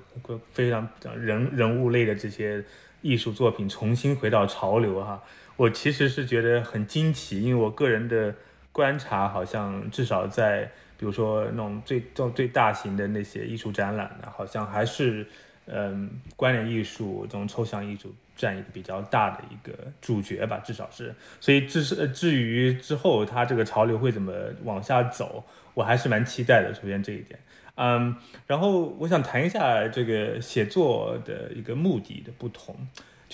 [0.52, 2.64] 非常人人物类的这些
[3.04, 5.24] 艺术作品重新回到潮流哈，
[5.58, 8.34] 我其实是觉得很惊奇，因为我个人的
[8.76, 10.70] 观察好像至少在。
[10.98, 15.28] 比如说那种最这种最大型的那些艺术展览呢，好像还是，
[15.66, 21.14] 嗯，关联艺术这种抽象艺术占一个比较大的一个主角吧，至少是。
[21.42, 24.32] 所以至是至于之后它这个潮流会怎么
[24.64, 26.74] 往下走，我还是蛮期待的。
[26.74, 27.38] 首先这一点，
[27.76, 28.16] 嗯，
[28.48, 32.74] 然后我想谈一下这个写作的一个目的的不同。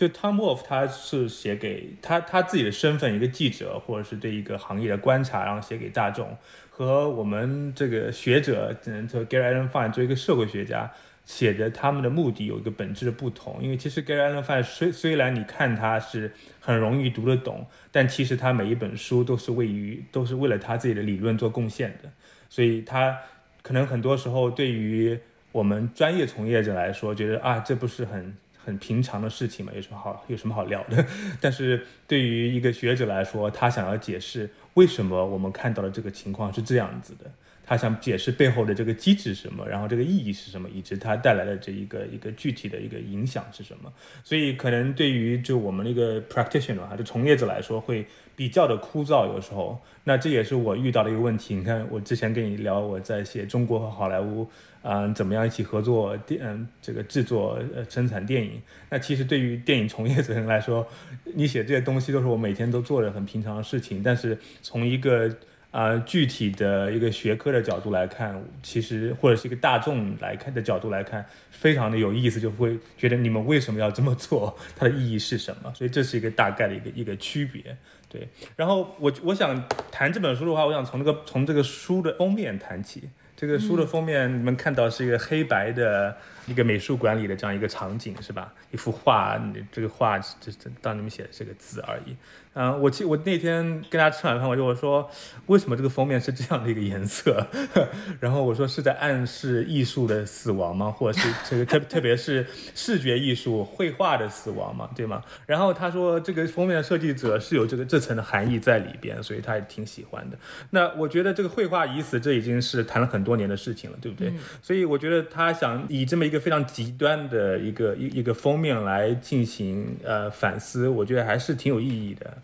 [0.01, 6.35] 就 Tom Wolf 他是写给他他自己的身份，一个记者，或者是对一个行业的观察，然后写给大众。
[6.71, 10.91] 和我们这个学者，嗯，就 Gary Allen Fine 作为一个社会学家
[11.23, 13.59] 写的，他们的目的有一个本质的不同。
[13.61, 22.09] 因为其实 Gary Allen Fine 虽虽然你看他是很容易读得懂，但其实他每一本书都是为于都是为了他自己的理论做贡献的。
[22.49, 23.19] 所以他
[23.61, 25.19] 可能很多时候对于
[25.51, 31.05] 我们专业从业者来说，觉得啊，这不是很很平常的事情嘛，有什么好有什么好聊的？
[31.41, 34.49] 但是对于一个学者来说，他想要解释。
[34.75, 37.29] 为什么我们看到的这个情况是这样子的？
[37.65, 43.91] 他想解释背后的这个机制是什么，然后这个意义是什么，以及它带来的这一个一个具体的一个影响是什么？
[44.23, 48.05] 所以可能对于就我们那个 practitioner 啊，就从业者来说会
[48.35, 49.79] 比较的枯燥，有时候。
[50.03, 51.53] 那这也是我遇到的一个问题。
[51.53, 54.49] 你看，我之前跟你聊我在写中国和好莱坞。
[54.83, 58.59] 嗯，怎么样一起合作电嗯这个制作呃生产电影？
[58.89, 60.87] 那其实对于电影从业者人来说，
[61.35, 64.01] 你写这些东西都是我每天都做的很平常的事情。
[64.01, 65.29] 但是从一个
[65.69, 74.57] 啊具体的一个学科的角度来看，其实或者是一个大众来看的角度来看，非常的有意思，就会觉得你们为什么要这么做？
[74.75, 75.71] 它的意义是什么？
[75.75, 77.77] 所以这是一个大概的一个一个区别。
[78.09, 83.03] 对，然后我我想谈这本书的话，我想从这个从这个书的封面谈起。
[83.41, 86.15] 这个书的封面，你们看到是一个黑白的
[86.47, 88.53] 一个美术馆里的这样一个场景，是吧？
[88.71, 89.39] 一幅画，
[89.71, 92.15] 这个画这这当你们写的这个字而已。
[92.53, 95.09] 嗯，我记我那天跟大家吃晚饭，我就我说
[95.45, 97.47] 为什么这个封面是这样的一个颜色？
[98.19, 100.91] 然后我说是在暗示艺术的死亡吗？
[100.91, 105.23] 或者是这个特特别是视觉艺术绘画的死亡嘛，对吗？
[105.45, 110.37] 然后他说这个封面的设计者是有这个这层的含义在里边，所以他也挺喜欢的。
[110.71, 114.33] 那我觉得这个绘画已死，这已经是谈了很多年的事情了，对不对？
[114.61, 122.37] 所以我觉得他想以这么一一个非常极端的一个一一个封面来进行呃反思，我觉得还是挺有意义的。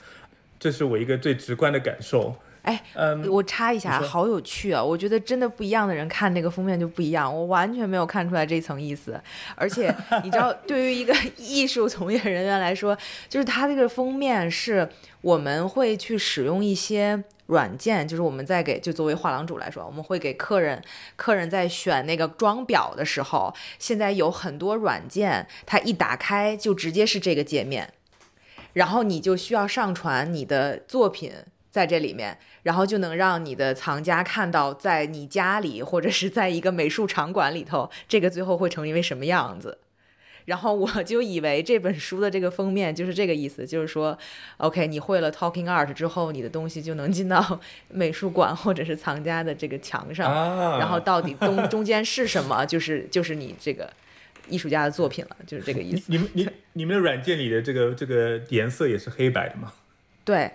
[0.60, 2.36] 这是我一个最直观的感受。
[2.68, 4.84] 哎，嗯，我插一下，好有趣啊！
[4.84, 9.18] 我觉得真的不一样的人看那个封面就不一样，我完全没有看出来这层意思。
[9.56, 9.88] 而且
[10.22, 12.98] 你知道，对于一个艺术从业人员来说，
[13.30, 14.90] 就是它这个封面是
[15.22, 20.84] 我们会去使用一些软件，就是我们在给就作为画廊主来说，我们会给客人，
[21.16, 27.94] 客人在选那个装裱的时候，现在有很多软件，它一打开就直接是这个界面。
[28.74, 31.32] 然后你就需要上传你的作品
[31.72, 32.38] 在这里面，
[32.68, 39.78] 然后就能让你的藏家看到，在你家里或者是在一个美术场馆里头，这个最后会成为什么样子。
[40.44, 44.18] 然后我就以为这本书的这个封面就是这个意思，就是说
[44.58, 50.30] ，OK，你会了 Talking Art 之后，你的东西就能进到美术馆或者是藏家的这个墙上，
[50.78, 53.90] 然后到底中 中间是什么，就是就是你这个。
[54.50, 56.04] 艺术家的作品了，就是这个意思。
[56.08, 59.74] 你们、你、你们的软件里的这个这个颜色也是黑白的吗？
[60.24, 60.50] 对，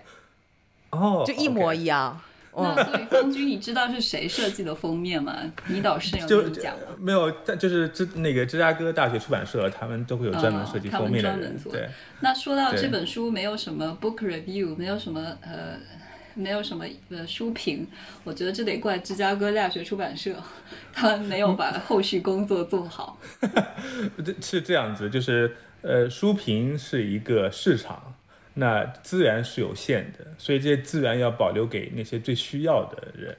[0.92, 2.18] 哦，就一模一样。
[2.54, 5.36] 那所以方军，你知道是谁设计的封面吗？
[5.68, 6.82] 倪导师有跟你讲吗？
[6.98, 11.58] 没有，但就是芝那个芝加哥大学出版社，他们都会有专门设计封面的人。
[11.70, 11.88] 对。
[12.20, 15.78] 那说到这本书，没有什么 book review，没有什么呃。
[16.34, 17.86] 没有什么呃书评，
[18.24, 20.34] 我觉得这得怪芝加哥大学出版社，
[20.90, 23.18] 他没有把后续工作做好。
[24.24, 28.14] 这是这样子，就是呃书评是一个市场，
[28.54, 33.36] 那资源是有限的，所以这些资源要保留给那些最需要的人。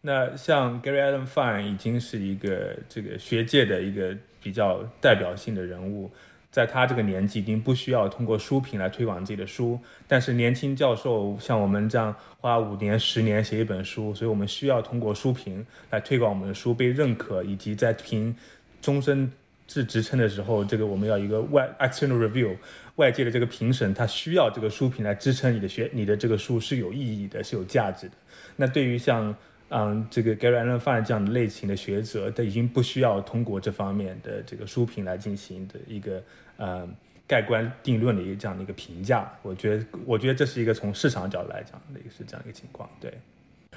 [0.00, 6.10] 那像 Gary Allen Fine 已经是一个这个学界的一个比较代表性的人物。
[6.50, 9.80] 在他这个年纪，已经不需要通过书评来推广自己的书。
[10.06, 18.36] 但是年轻教授像我们这样花五年、十年写一本书，所以我们需要通过书评来推广我们的书被认可，以及在评
[18.82, 19.32] 终身
[19.66, 22.54] 制职称的时候，这个我们要一个外 external review
[22.96, 28.14] 外界的这个评审，他需要这个书评来支撑你的学你的这个书是有意义的，是有价值的。
[28.56, 29.34] 那对于像
[29.74, 36.22] 嗯，这个 Gary Allen Fine 这样的类型的学者，他已经不需要通过这方面的这个书评来进行的一个
[36.58, 36.86] 呃
[37.26, 39.32] 盖棺定论的一个这样的一个评价。
[39.40, 42.86] 我觉得，我觉得这是一个从市场角度来讲的一个是这样一个情况。
[43.00, 43.10] 对。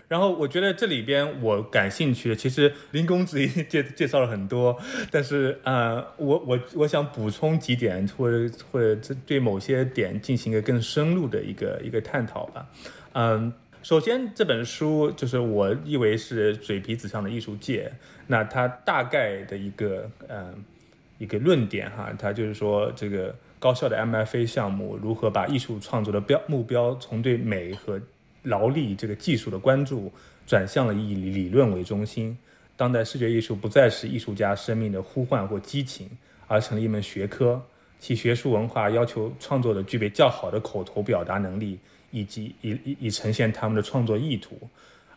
[0.07, 4.77] 然后我觉得这里边我感兴趣的，其实林公子已经介介绍了很多，
[5.11, 12.67] 但是呃，我我我想补充几点，或者或者对某些点进行一个更深入的一个一个探讨吧。
[13.13, 13.53] 嗯。
[13.83, 17.93] 首先，这本书就是我以为是嘴皮子上的艺术界，
[18.25, 20.55] 那它大概的一个嗯
[21.19, 28.01] 一个论点哈，它就是说这个高校的 MFA 项目如何把艺术创作的标目标从对美和
[28.45, 30.09] 劳力这个技术的关注，
[30.47, 32.37] 转向了以理论为中心。
[32.77, 36.09] 当代视觉艺术不再是艺术家生命的呼唤或激情，
[36.47, 37.61] 而成了一门学科，
[37.99, 41.77] 其学术文化要求创作者具备较好的口头表达能力。
[42.11, 44.57] 以及以以以呈现他们的创作意图，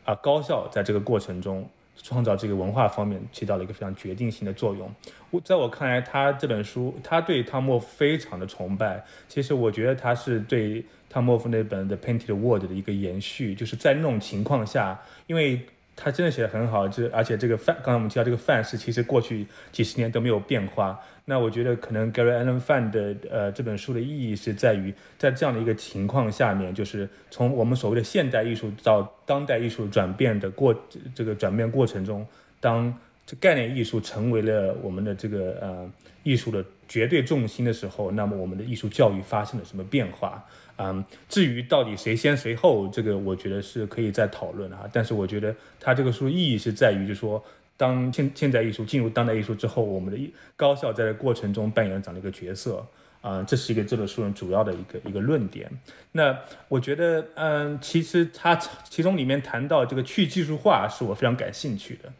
[0.04, 4.92] 而高校在这个过程中创造这个文化方面起到了一个非常决定性的作用。
[5.30, 9.04] 我在我看来，他这本书，他对汤莫非常的崇拜。
[9.28, 15.60] 其实我觉得他是对汤莫夫那本《The Painted Word》的一个延续，就是在那种情况下，因为
[15.96, 21.00] 他真的写的很好，这而且这个范，刚才我们提到这个范式，其实过去几十年都没有变化。
[21.24, 30.74] 那我觉得可能 Gary Allen Fan 的呃这本书的意义是在于，在这样的一个情况下面，就是从我们所谓的现代艺术到当代艺术转变的过
[31.14, 32.26] 这个转变过程中，
[32.60, 32.94] 当
[33.26, 35.90] 这概念艺术成为了我们的这个呃
[36.22, 40.42] 艺术的绝对重心的时候，那么我们的艺术教育发生了什么变化？
[40.78, 44.88] 嗯，至于到底谁先谁后，这个我觉得是可以再讨论啊。
[44.92, 47.44] 但是我觉得他这个书意义是在于，就是说。
[47.78, 52.84] 当现现代艺术进入当代艺术之后，我们的高校在这过程中扮演了怎样的一个角色
[53.20, 55.70] 啊，这是一个这本书人主要的一个一个论点。
[56.10, 58.56] 那我觉得，嗯，其实它
[58.90, 62.12] 其中里面谈到这个去技术化，是我非常感兴趣的。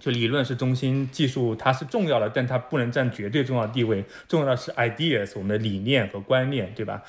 [0.00, 4.04] 就理论是中心，技术它是重要的，但它不能占绝对重要地位。
[4.28, 7.00] 重要的是 ideas，我们的理念和观念，对吧？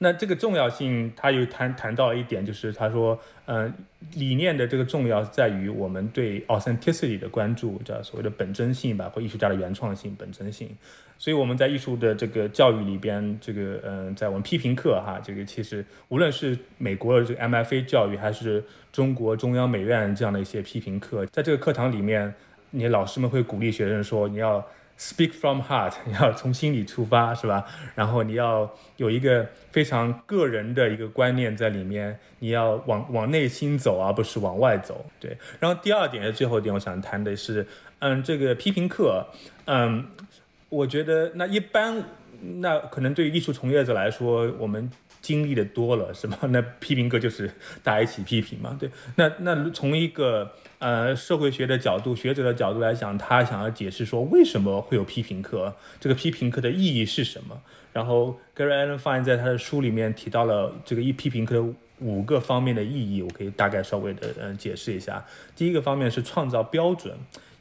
[0.00, 3.72] 那这个重要性，他又谈谈到一点，就是他说，嗯，
[4.14, 10.70] 理念的这个重要在于我们对 authenticity 的关注，叫所谓的本真性吧，或艺术家的原创性、本真性。
[11.18, 22.32] 所以我们在艺术的这个教育里边，这个嗯，在我们批评课哈，这个其实无论是美国的这个 MFA 教育，还是中国中央美院这样的一些批评课，在这个课堂里面，
[22.70, 24.64] 你老师们会鼓励学生说，你要。
[24.98, 27.64] Speak from heart，你 要从心里出发，是吧？
[27.94, 35.06] 然后你要有一个非常个人的一个观念在里面，你要往往内心走，而不是往外走。
[35.20, 35.38] 对。
[35.60, 37.64] 然后第二点，最后一点，我想谈的是，
[38.00, 39.24] 嗯，这个批评课，
[39.66, 40.04] 嗯，
[40.68, 42.02] 我觉得那一般，
[42.40, 44.90] 那可能对于艺术从业者来说，我们
[45.28, 46.38] 经历的多了，是吧？
[46.50, 47.50] 那批评课就是
[47.82, 48.90] 大家一起批评嘛，对。
[49.16, 50.52] 那那从一个。
[50.80, 57.60] 呃，社会学的角度，学者的角度来讲，他想要解释说为什么会有批评课，这个批评课的意义是什么？
[57.92, 61.64] 然后 Gary Allen Fine 在他的书里面提到了这个一批评课的
[61.98, 65.26] 五个方面的意义，我可以大概稍微的嗯解释一下。
[65.56, 67.12] 第一个方面是创造标准。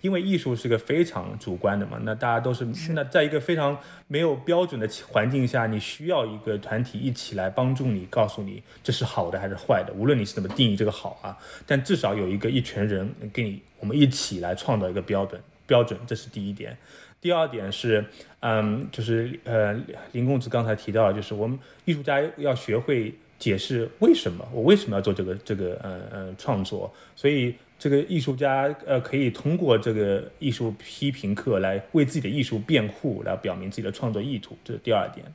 [0.02, 3.76] 因为艺术是个非常主观的嘛，那大家都是那在一个非常
[4.08, 9.92] 没有标准的环境下，你需要一个团体一起来帮助你，告诉你这是好的还是坏的。
[9.94, 11.36] 无论你是怎么定义这个好啊，
[11.66, 15.42] 但至少有一个一群人跟你，我们一起来创造一个标准。
[15.66, 16.78] 标准，这是第一点。
[17.20, 18.06] 第二点是，
[18.42, 19.76] 嗯，就是呃，
[20.12, 27.56] 林公子刚才提到，就是我们艺术家要学会解释为什么我为什么要做这个这个呃呃创作，所以。
[27.80, 35.26] 这个艺术家呃，可以通过这个艺术批评课来为自己的艺术辩护，来表明自己的创作意图，这是第二点。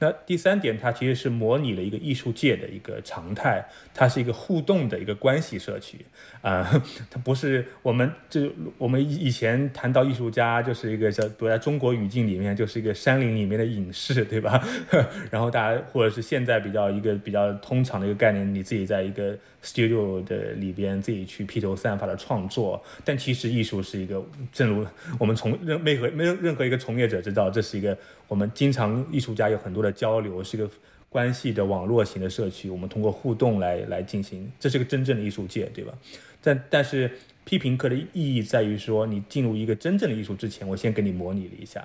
[0.00, 5.98] 那第三点，它其实是模拟了一个艺术界的一个常态，它是一个互动的一个关系社区。
[6.40, 6.70] 啊，
[7.10, 14.64] 它不是我们就我们以以前谈到艺术家就是一个叫，躲在中国语境里面就是一个山林里面的隐士，对吧？
[15.30, 24.86] 然后大家或者是现在比较一个比较通常的一个概念，你自己在一个 studio 的里边自己去披头散发的创作，但其实艺术是一个，正如
[25.18, 27.98] 我们从任任何没有任何一个从业者知道，这是一个
[28.28, 29.90] 我们经常艺术家有很多的。
[29.90, 30.70] 交流是一个
[31.08, 35.92] 关系的网络型的社区，我们通过互动来来进行，这是个真正的艺术界，对吧？
[36.42, 37.10] 但但是
[37.44, 41.84] 批评课的意义在于说，你进入一个真正的艺术之前，我先给你模拟了一下。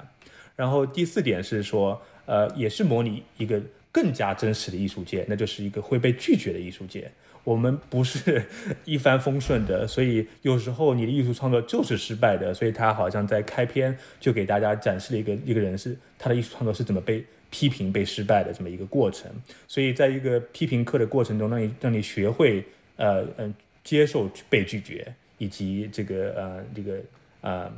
[0.56, 3.60] 然后第四点是说，呃，也是模拟一个
[3.92, 7.10] 更加真实的艺术界，那就是一个会被拒绝的艺术界。
[7.44, 8.46] 我们不是
[8.86, 12.54] 一帆风顺的，所以有时候你的艺术创作就是失败的。
[12.54, 17.24] 所以他好像在开篇就给大家展示了一个一个人是他的艺术创作是怎么被。
[17.56, 19.30] 批评被失败的这么一个过程，
[19.68, 22.66] 所以在一个批评课的过程中，让你让你学会
[22.96, 26.98] 呃嗯接受被拒绝，以及这个呃这个
[27.42, 27.72] 呃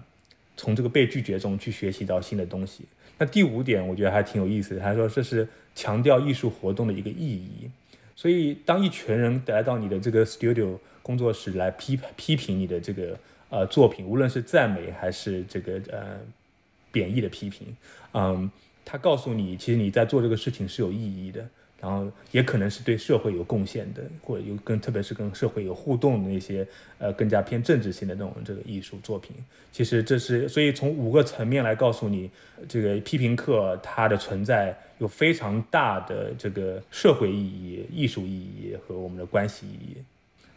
[0.56, 2.86] 从这个被拒绝中去学习到新的东西。
[3.18, 5.46] 那第五点我觉得还挺有意思的，他说这是
[5.76, 7.70] 强调艺术活动的一个意义。
[8.16, 16.18] 所以当一群人来到你的这个 studio 工作室来批批评你的这个呃作品，无论是赞美还是这个呃
[16.92, 17.76] 贬义的批评，
[18.14, 18.50] 嗯。
[18.88, 21.44] 他告诉你，其实你在做这个事情是有意义的，
[21.80, 26.68] 然后也可能是对社会有贡献的，或者有跟特别是跟社会有互动的那些
[26.98, 29.36] 呃更加偏政治性的那种这个艺术作品。
[29.72, 32.30] 其实这是所以从五个层面来告诉你，
[32.68, 39.98] 这个批评课它的存在有非常大的这个社会意义、艺术意义和我们的关系意义。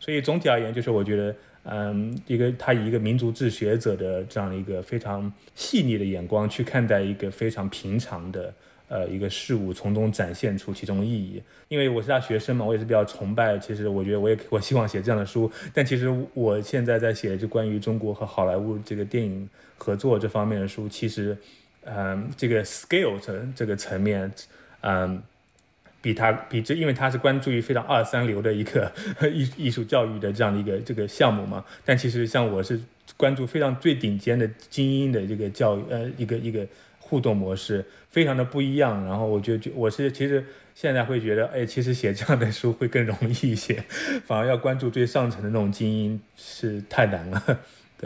[0.01, 1.35] 所以总体而言，就是我觉得。
[1.71, 8.55] 嗯，一个他以一个民族志学者的这样的一个非常细腻的眼光去看待一个非常平常的
[8.89, 11.43] 呃一个事物，从中展现出其中意义。
[11.69, 13.59] 因为我是他学生嘛，我也是比较崇拜。
[13.59, 21.37] 其实我觉得我也 我希望写这样的书，但其实我现在在写就关于中国和好莱坞这个电影合作这方面的书，其实
[21.85, 24.33] 嗯这个 scale 这这个层面
[24.81, 25.23] 嗯。
[26.01, 28.91] 比他比这，因为他是关注于非常二三流的一个
[29.35, 31.63] 艺艺术教育的这样的一个这个项目嘛。
[31.85, 32.81] 但其实像我是
[33.17, 36.65] 关注非常最顶尖的精英的这个教育，呃，一个一个
[37.09, 39.05] 互动模式，非常的不一样。
[39.07, 40.45] 然后我觉觉我是其实
[40.75, 43.83] 现在会觉得，哎，其实写这样的书会更容易一些，
[44.27, 47.61] 反而要关注最上层的那种精英是太难了。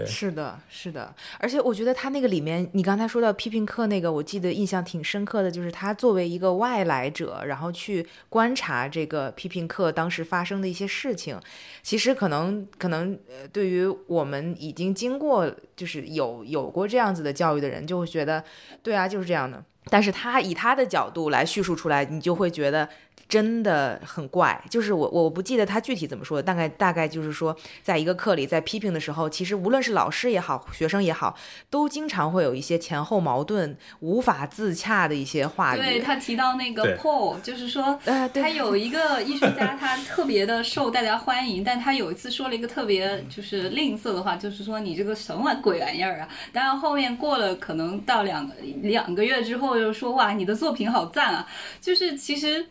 [0.06, 11.38] 是的，是的，而且我觉得他那个里面，你刚才说到批评课那个，我记得印象挺深刻的，就是他作为一个外来者，然后去观察这个批评课当时发生的一些事情，
[11.82, 18.42] 其实可能可能呃，对于我们已经经过就是有有过这样子的教育的人，就会觉得，
[18.82, 19.62] 对啊，就是这样的。
[19.90, 22.88] 但是他以他的角度来叙述出来，你就会觉得。
[23.28, 31.34] 真的很怪，就是我我不记得他具体怎么说的，大概大概就是说，在一个课里，在批评的时候，其实无论是老师也好，学生也好，
[31.70, 35.80] 都经常会有一些前后矛盾、无法自洽的一些话语。
[35.80, 46.28] 对他提到那个 Paul，就是说，呃他有一个艺术家，他特别的受大家欢迎，但他有一次说了一个特别就是吝啬的话，就是说你这个什么鬼玩意儿啊！
[46.52, 48.50] 但是后面过了可能到两
[48.82, 51.48] 两个月之后，又说哇，你的作品好赞啊！
[51.80, 52.66] 就是其实。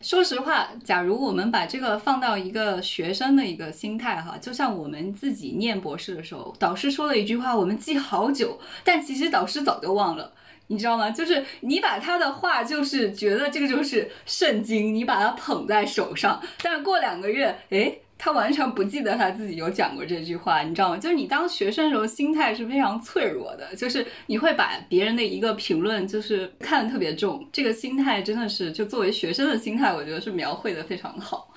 [0.00, 10.32] 说实话，假如我们把这个放到一个学生的一个心态哈，就像我们自己念博士的时候，导师说了一句话，我们记好久，但其实导师早就忘了，
[10.68, 11.10] 你知道吗？
[11.10, 18.00] 就是你把他的话，就是觉得这个就是圣经，你把它捧在手上，但过两个月，诶。
[18.22, 20.98] 他完全不记得他自己有讲过这句话，你知道吗？
[20.98, 27.48] 就是你当学生的时候，心态是非常脆弱的，就是你会把别人的一个评论，就是看得特别重。
[27.50, 31.54] 这个心态真的是，就作为学生的心态，我觉得是描绘的非常好。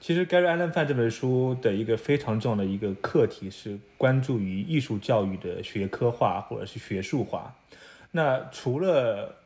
[0.00, 7.54] 其实 Gary Allen 这本书的一个非常重要的一个课题是关注于艺术教育的学科化或者是学术化。
[8.12, 9.36] 那除了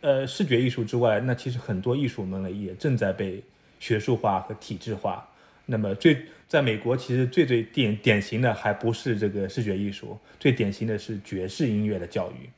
[0.00, 3.44] 呃视觉艺术之外，那其实很多艺术门类也正在被
[3.78, 5.26] 学术化和体制化。
[5.70, 6.16] 那么最
[6.48, 12.50] 在美国，其实最最典典型的还不是这个视觉艺术，最典型的是爵士音乐的教育。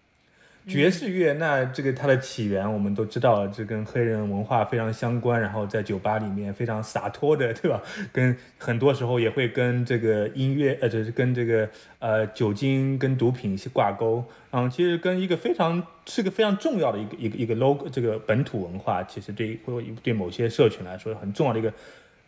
[0.65, 5.41] 爵士乐，那这个它的起源我们都知道，这跟黑人文化非常相关。
[5.41, 7.83] 然后在酒吧里面非常洒脱的，对吧？
[8.13, 14.25] 跟很多时候也会跟这个音乐，呃，就是跟这个呃酒精跟毒品挂钩。
[14.53, 21.75] 嗯，其实跟一个非常是个非常重要的一个一个一个 logo，这个本土文化，其实对会对某些社群来说很重要的一个。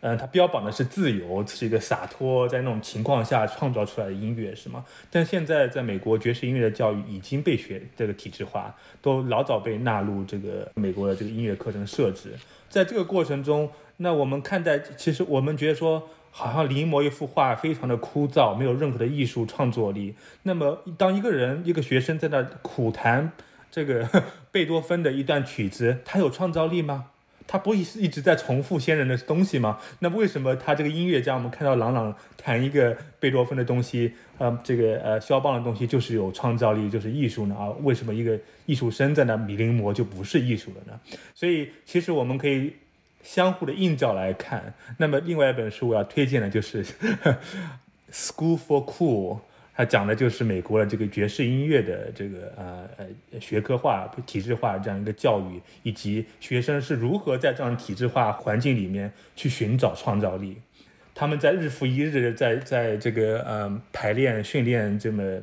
[0.01, 4.85] 呃，它标榜的是自由，是一个洒脱，在那种情况下创造出来的音乐，是吗？
[5.09, 12.33] 但现在在美国，爵士音乐的教育已经被学这个体制化，都老早被纳入这个美国的这个音乐课程设置。
[12.69, 20.13] 在这个过程中，那我们看待，其实我们觉得说，好像临摹一幅画非常的枯燥，没有任何的艺术创作力。
[20.43, 23.31] 那么，当一个人一个学生在那苦弹
[23.71, 24.07] 这个
[24.51, 27.05] 贝多芬的一段曲子，他有创造力吗？
[27.47, 29.79] 他不会是一直在重复先人的东西吗？
[29.99, 37.55] 那为什么他这个音乐家，我们看到朗朗弹一个贝多芬的东西，呃，这个呃肖邦的东西就是有创造力，就是艺术呢？
[37.55, 40.99] 啊，为什么一个艺术生在那米临摹就不是艺术了呢？
[41.33, 42.73] 所以其实我们可以
[43.23, 44.73] 相互的映照来看。
[44.97, 46.83] 那么另外一本书我要推荐的就是
[48.11, 49.37] 《School for Cool》。
[49.75, 60.57] 他讲的就是美国的这个爵士音乐的这个呃呃学科化、体制化这样一个教育，以及学生是如何在这样体制化环境里面去寻找创造力。
[61.13, 65.41] 他们在日复一日的在在这个呃排练训练这么。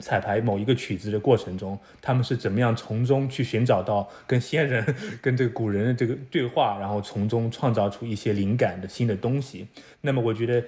[0.00, 4.84] 彩排某一个曲子的过程中，他们是怎么样从中去寻找到跟先人、
[5.22, 9.66] 跟这个古人的这个对话，然后从中创造出一些灵感的新的东西。
[10.00, 10.62] 那么，我觉得，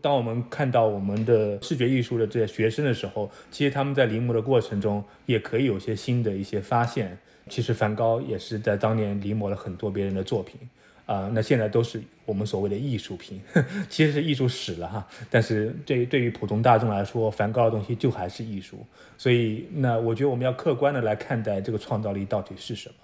[0.00, 7.18] 当我们看到我们的视觉艺术的这些学生的时候，其实他们在临摹的过程中也可以有些新的一些发现。
[7.48, 10.60] 其实，梵高也是在当年临摹了很多别人的作品。
[11.10, 13.40] 啊，那现在都是我们所谓的艺术品，
[13.90, 15.04] 其实是艺术史了哈。
[15.28, 18.86] 但是对于对于普通大众来说，梵高的东西就还是艺术。
[19.18, 22.94] 所以，那我觉得我们要客观的来看待这个创造力到底是什么。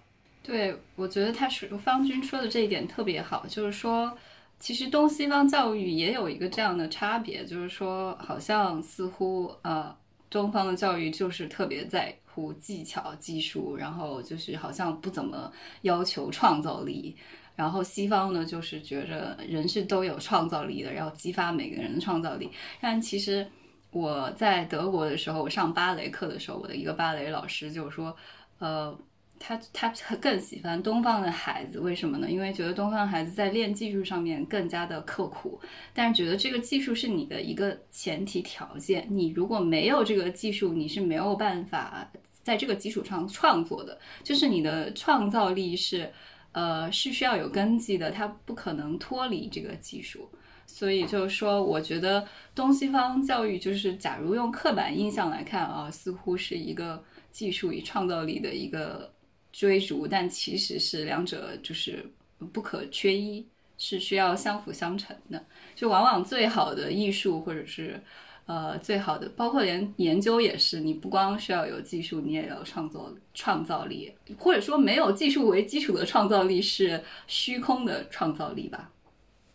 [0.40, 4.16] 对，我觉得他是方军说的这一点特别好，就是说，
[4.60, 9.92] 其实东西方教育也有一个这样的差别，就是说，好像似乎呃，
[10.30, 15.50] 东方的教育就是特别在乎技巧、技术，然后就是好像不怎么
[15.82, 17.16] 要求创造力。
[17.56, 22.50] 然后西方呢，就是觉着人是都有创造力的，要激发每个人的创造力。
[22.82, 23.46] 但其实
[23.90, 28.14] 我在德国的时候，我上芭蕾课的时候，我的一个芭蕾老师就说，
[28.58, 28.94] 呃，
[29.40, 32.30] 他他更喜欢东方的孩子，为什么呢？
[32.30, 35.58] 因为觉得东方孩子在练技术上面更加的刻苦，
[35.94, 42.06] 但是觉得这个技术是你的一个前提条件，你如果没有这个技术，你是没有办法
[42.42, 46.12] 在这个基础上创作的，就是你的创造力是。
[46.56, 50.26] 呃，是需要有根基的，它不可能脱离这个技术。
[50.66, 59.12] 所以就是说，我觉得东西方教育就是，假如用刻板印象来看啊，似乎是一个技术与创造力的一个
[59.52, 62.10] 追逐，但其实是两者就是
[62.54, 63.46] 不可缺一，
[63.76, 65.44] 是需要相辅相成的。
[65.74, 68.02] 就往往最好的艺术或者是。
[68.46, 78.90] 呃，最好的，包括连研究也是，你不光需要有技术，你也要创作创造力，或者说没有技术为基础的创造力是虚空的创造力吧？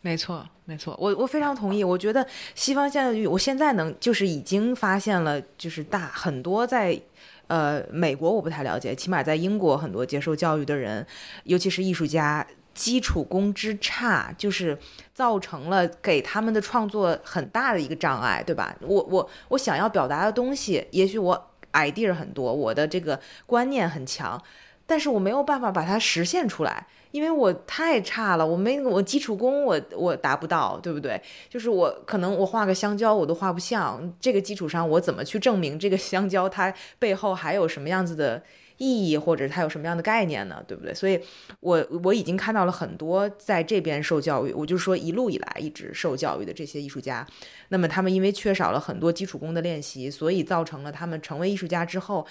[0.01, 1.85] 没错，没错，我我非常同意。
[1.85, 6.99] 我觉得西方现在，我现在能就是已经发现了，就是大很多在
[7.47, 11.07] 呃美国我不太了解，起码在英国很多接受教育的人，
[11.45, 12.45] 尤其是艺术家。
[12.74, 14.78] 基础功之差，就是
[15.13, 18.76] 造成了给他们的创作很大的一个障碍，对吧？
[18.82, 24.41] 我我我想要表达的东西，也许我 idea 很多，我的这个观念很强，
[24.86, 31.22] 但是我没有办法把它实现出来，因为我太差了，我没我基础功我我达不到，对不对？
[31.49, 38.41] 就是我可能我画个香蕉我都画不像，这个基础上我怎么去证明这个香蕉它背后还有什么样子的？
[38.84, 40.63] 意义或者它有什么样的概念呢？
[40.67, 40.91] 对不对？
[40.91, 41.21] 所以，
[41.59, 47.23] 我我已经看到了很多在这边受教育，我就说一路以来一直受教育的这些艺术家，
[47.69, 52.25] 那么他们因为缺少了很多基础功的练习，所以造成了他们成为艺术家之后，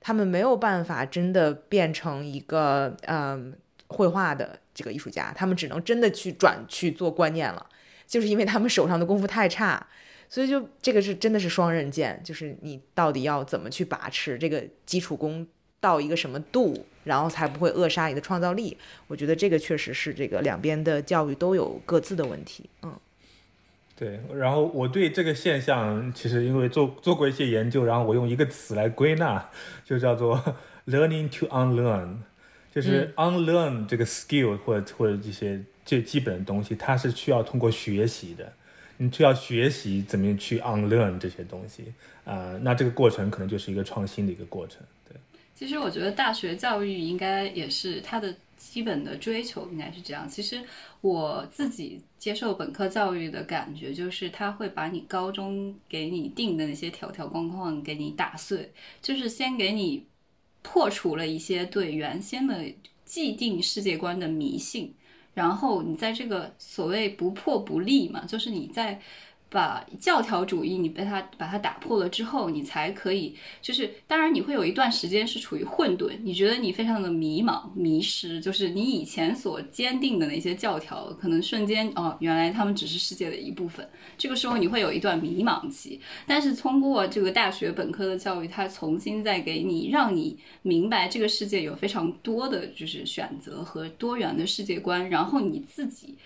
[0.00, 3.52] 他们没有办法真的变成一个嗯
[3.88, 7.66] 绘画的这个艺术家，他们只能真的去转去做观念了，
[8.06, 9.84] 就是因为他们手上的功夫太差，
[10.28, 15.44] 所以就这个是真的是双刃剑，就是你到底要怎么去把持这个基础功。
[15.80, 18.76] 到一个什么度，然后才不会扼杀你的创造力？
[19.06, 22.68] 我觉得这个确实是这个两边的教育都有各自的问题。
[22.82, 22.92] 嗯，
[23.96, 24.20] 对。
[24.34, 29.48] 然后我对这个现象，其实因为做做过一些研究，然后我用一个词来归纳，
[29.84, 30.56] 就叫做
[30.86, 32.16] learning to unlearn，
[32.74, 38.52] 就是 unlearn 这个 skill 或者或者这些最基本的东西，它是需要通过学习的。
[39.00, 41.84] 你就要学习怎么样去 unlearn 这些东西
[42.24, 42.58] 啊？
[42.62, 44.82] 那这个过程可能就是一个创新的一个过程。
[45.58, 50.28] 其实我觉得大学教育应该也是它的基本的追求，应该是这样。
[50.28, 50.62] 其实
[51.00, 60.06] 我自己接受本科教育的感觉就是，他会把你高中给你定的那些条条框框给你打碎，就是先给你
[60.62, 62.64] 破除了一些对原先的
[63.04, 64.94] 既定世界观的迷信。
[65.34, 69.00] 然后你在这个所谓不破不立嘛，就是你在。
[69.50, 83.88] 把教条主义你被它把它打破了之后，你才可以就是当然你会有一段时间是处于混沌，你觉得你非常的迷茫迷失，就是你以前所坚定的那些教条，可能瞬间哦，原来他们只是世界的一部分。
[84.16, 96.16] 这个时候你会有一段迷茫期，但是通过这个大学本科的教育，它重新再给你让你明白这个世界有非常多的就是选择和多元的世界观，然后你自己。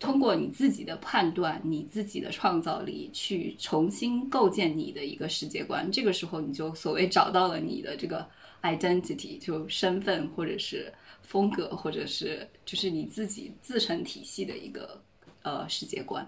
[0.00, 8.26] 通过你自己的判断、你自己的创造力去重新构建你的一个世界观，这个时候你就所谓找到了你的这个
[8.62, 15.00] identity，就身份或者是风格，或者是就是你自己自成体系的一个
[15.42, 16.26] 呃世界观。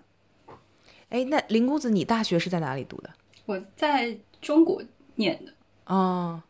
[1.09, 3.11] 哎，那林公子，你大学是在哪里读的？
[3.47, 4.83] 我在中国
[5.15, 5.53] 念的。
[5.87, 6.43] 哦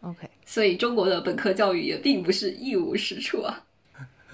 [0.00, 3.63] ，OK，所以中国的本科教育也并不是一无是处啊。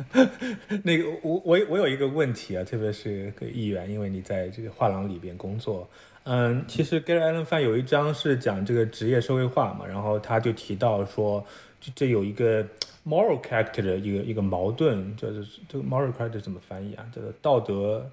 [0.84, 5.88] 那个我我我有一个问题啊，特别是个议员，因为你在这个画廊里边工作，
[6.24, 11.44] 嗯，其实 Gary Allen Fine 有一章是讲这个职业社会化嘛，然后他就提到说，
[11.80, 12.64] 这这有一个
[13.06, 17.04] moral character 的一个一个矛盾，就是这个 moral character 怎么翻译啊？
[17.14, 18.10] 这个道德，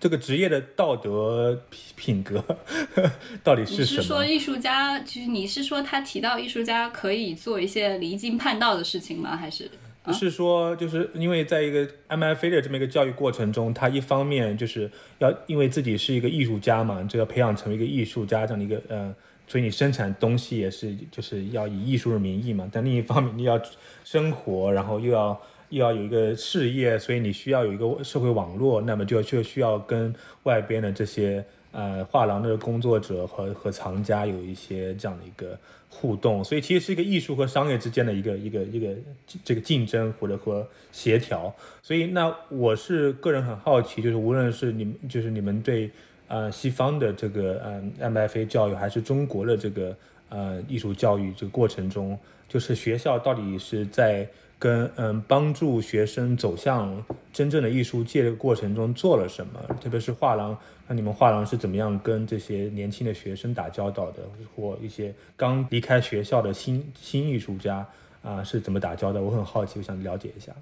[0.00, 2.42] 这个职业的道德品品格
[3.42, 4.00] 到底是什么？
[4.00, 4.98] 你是说艺术家？
[5.00, 9.36] 就是你是说他提到艺术家可以做一些离经叛道的事情吗？
[9.36, 9.70] 还是？
[10.02, 19.14] 不是说，就是因为在一个 MFA 的这么一个教育过程中，他一方面就是要因为自己是一个艺术家嘛，就要培养成为一个艺术家这样的一个，呃，
[19.46, 22.66] 所以你生产东西也是就是要以艺术的名义嘛。
[22.72, 23.60] 但另一方面，你要
[24.02, 25.38] 生活，然后又要
[25.68, 35.58] 又要有一个事业，所以你需要有一个社会网络，那么就就需要跟外边的这些呃画廊的工作者和和藏家有一些这样的一个。
[35.90, 38.94] 互动，所以其实是一个艺术和商业之间的一个一个一个
[39.42, 41.52] 这个竞争或者和协调。
[41.82, 45.90] 所以那我是个人很好奇，就是无论是你们就是你们对
[46.28, 49.96] 呃西方的这个嗯 MFA 教育，还是中国的这个
[50.28, 52.16] 呃艺术教育这个过程中，
[52.46, 54.28] 就是学校到底是在。
[54.58, 59.60] 跟嗯，帮助学生走向真正的艺术界的过程中做了什么？
[59.80, 64.22] 特别是画廊，那你们画廊是怎么样跟这些年轻的学生打交道的？
[64.56, 67.86] 或一些刚离开学校的新新艺术家
[68.20, 69.20] 啊，是怎么打交道？
[69.20, 70.52] 我很好奇，我想了解一下。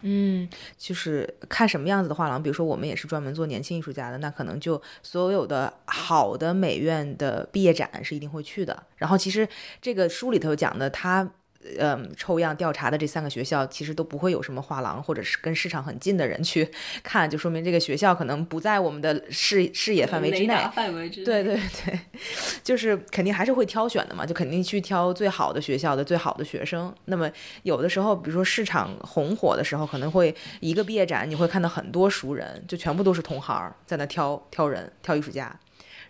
[0.00, 8.82] 嗯，就是看什么样子的画廊，比如说我们也是专门做年轻艺术家的，那可能就所有的好的美院的毕业展是一定会去的。
[8.96, 9.48] 然后其实
[9.80, 11.30] 这个书里头讲的他。
[11.78, 16.68] 嗯，抽样调查的这三个学校其实都不会有什么画廊，或者是跟市场很近的人去
[17.02, 20.56] 看，就说明这个学校可能不在我们的视视野范围之内。
[20.74, 21.24] 范围之内。
[21.24, 22.00] 对对对，
[22.64, 26.94] 就是肯定还是会挑选的嘛，就肯定去挑最好的学校的最好的学生。
[27.06, 27.30] 那么
[27.64, 35.54] 有的时候，比如说市场红火的时候，可能会一个毕业展，你会看到很多熟人，就全部都是同行在那挑挑人、挑艺术家。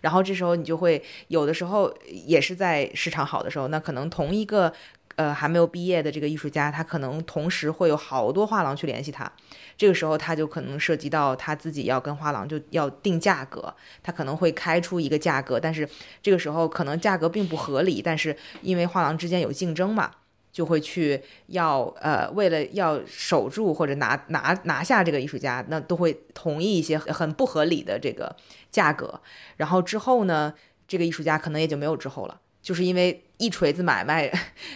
[0.01, 4.73] 然后这时候你就会有的时候也是在市场好的时候，那可能同一个。
[5.19, 9.31] 呃，还没有毕业的这个艺术家，他可能同时会有好多画廊去联系他，
[9.77, 15.89] 这个时候他就可能涉及到他自己要跟画廊就要定价格，他可能会开出一个价格，但是
[16.23, 20.09] 这个时候可能价格并不合理，但是因为画廊之间有竞争嘛，
[20.53, 28.37] 就会去要呃，为了要守住或者拿拿拿下这个艺术家，那都会同意一些很不合理的这个
[28.71, 29.21] 价格，
[29.57, 30.55] 然后之后呢，
[30.87, 32.41] 这个艺术家可能也就没有之后了。
[32.61, 34.31] 就是因为一锤子买卖，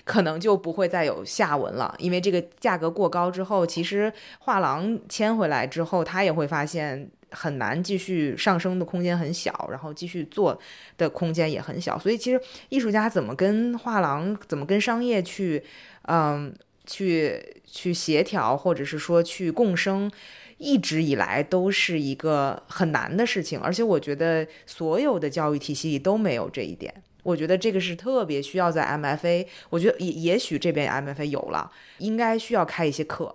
[0.04, 1.94] 可能就不会再有下文了。
[1.98, 10.58] 因为这个价格过高之后，其实画廊签回来之后，他也会发现很难继续上升的空间很小，然后继续做
[10.96, 11.98] 的空间也很小。
[11.98, 15.62] 所以其实艺术家怎么跟画廊、怎么跟商业去，
[16.02, 16.54] 嗯，
[16.86, 20.10] 去去协调，或者是说去共生，
[20.58, 23.58] 一直以来都是一个很难的事情。
[23.58, 27.02] 而且我觉得所有的教育体系里都没有这一点。
[27.22, 33.34] 我觉得这个是特别需要在 MFA，我觉得也也许这边 MFA 有了，应该需要开一些课，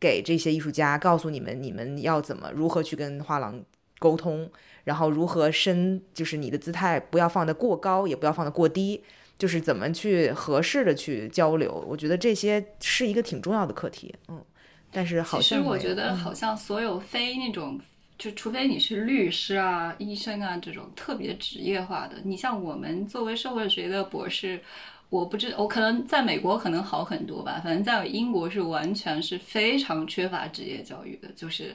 [0.00, 3.62] 给这些艺术家，告诉你们你们要怎么如何去跟画廊
[3.98, 4.50] 沟通，
[4.84, 9.02] 然后如何深，就是你的姿态不要放得过高，也不要放得过低，
[9.38, 11.84] 就是怎么去合适的去交流。
[11.88, 14.44] 我觉得这些是一个挺重要的课题，嗯，
[14.90, 17.80] 但是好像其实我觉得好像所有非那种。
[18.20, 24.60] 就除非你是律师啊、医生啊这种特别职业化的，你像我们作为社会学的博士，
[25.08, 31.74] 我不知我可能在美国可能好很多吧，反正在英国是完全是非常缺乏职业教育的，就是，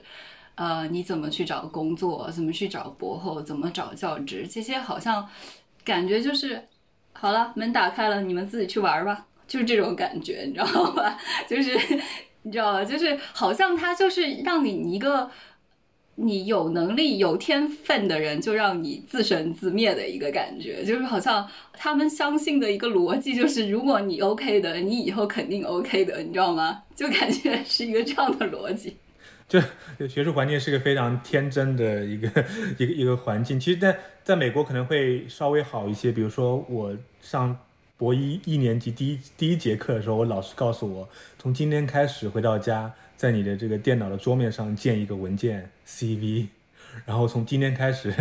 [0.54, 5.28] 呃，你怎么去找工作，怎么去找博后，怎么找教职，这些好像
[5.84, 6.64] 感觉就是
[7.14, 11.18] 好了，门打开了，你们自己去玩吧，就是这种感觉，你知道吧？
[11.50, 11.76] 就是。
[12.48, 12.86] 你知道吗？
[12.86, 15.28] 就是好像他就是让你一个
[16.16, 20.84] 你有能力、有天分的人，就让你自生自灭的一个感觉。
[20.84, 26.84] 就是好像他们相信的一个逻辑，就是如果你 OK 的，你以后肯定 OK 的，你知道吗？
[26.96, 28.96] 就感觉是一个这样的逻辑。
[29.48, 32.28] 就学术环境是个非常天真的一个
[32.80, 33.60] 一个一个环境。
[33.60, 36.12] 其实，在在美国可能会稍微好一些。
[36.12, 37.56] 比如说，我上
[37.96, 41.08] 博一一年级第一第一节课的时候，我老师告诉我，
[41.38, 46.48] 从今天开始回到家，在你的这个电脑的桌面上建一个文件 CV。
[47.06, 48.14] 然后从今天开始，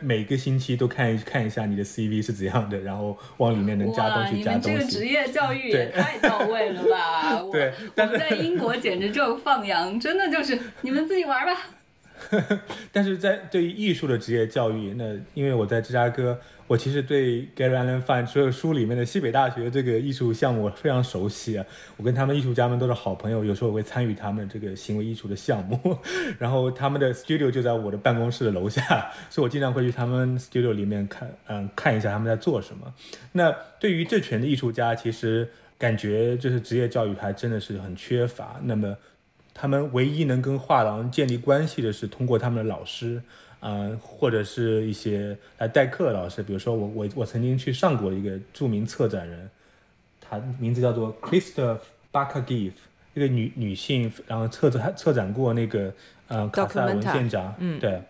[0.00, 4.70] 每个星期都看一看一下你的 CV 是怎样的，然后往里面能加东西加东西。
[4.70, 7.42] 你们这个职业教育也太到位了吧？
[7.52, 11.68] 对，但是在英国简直就放羊，真的就是你们自己玩吧。
[12.90, 16.40] 但是在对于艺术的职业教育，那因为我在芝加哥。
[16.68, 21.64] 我其实对 Gary Allen Fine 所有书里面的西北大学这个艺术项目非常熟悉啊，
[21.96, 25.98] 我跟他们艺术家们都是好朋友，有时候我会参与他们这个行为艺术的项目，
[26.38, 32.92] 然后他们的 studio 就在我的办公室的楼下，所以我经常会去他们 studio 里面看，嗯，看一下他们在做什么。
[33.32, 33.50] 那
[33.80, 35.48] 对于这群的艺术家，其实
[35.78, 38.60] 感觉就是职业教育还真的是很缺乏。
[38.62, 38.94] 那么
[39.54, 43.22] 他们唯一能跟画廊建立关系的是通过他们的老师。
[43.60, 49.50] 嗯，或者是一些来代课的老师，比如说我我我曾经去上过一个著名策展人，
[50.20, 51.76] 他名字叫做 Krista
[52.12, 52.72] Bakagif，
[53.14, 55.92] 一个女女性，然后策展策展过那个
[56.28, 58.00] 呃卡萨文献展，嗯，对，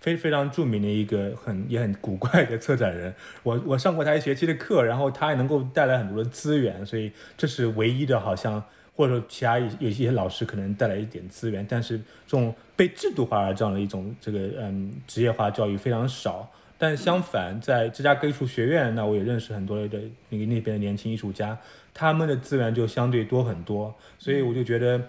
[0.00, 8.62] 非非常著名的一个很也很古怪的策展人，我我上过他一学期的课，然后他也能够带来很多的资源，所以这是唯一的，好像。
[8.98, 11.96] 或者说其他有有一些老师可能带来一点资源，但是
[12.26, 16.50] 这种被制度化的这样的一种这个嗯职业化教育非常少。
[16.76, 21.56] 但相反，在芝加哥艺术学院，那我也认识很多的那个那边的年轻艺术家，
[21.94, 23.94] 他们的资源就相对多很多。
[24.18, 25.00] 所以我就觉得，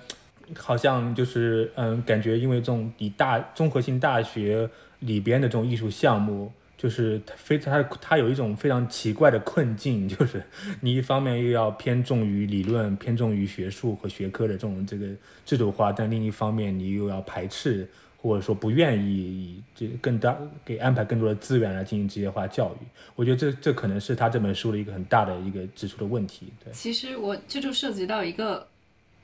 [0.56, 4.70] 好像就是嗯，感觉因为这种以大综合性大学
[5.00, 6.52] 里边的这种艺术项目。
[6.80, 10.42] 就是非他他有一种非常奇怪的困境，就是
[10.80, 15.08] 你一方面又要偏重于理论，偏重于学术和学科的这种这个
[15.46, 22.88] 制度化，但另一方面你又要排斥或者说不愿意以这更大给安排更多的资源来进行职业化教育。
[23.18, 26.54] 我觉得这这可能是他这本书的一个很大的一个指出的问题。
[26.64, 28.66] 对，其实我这就涉及到一个。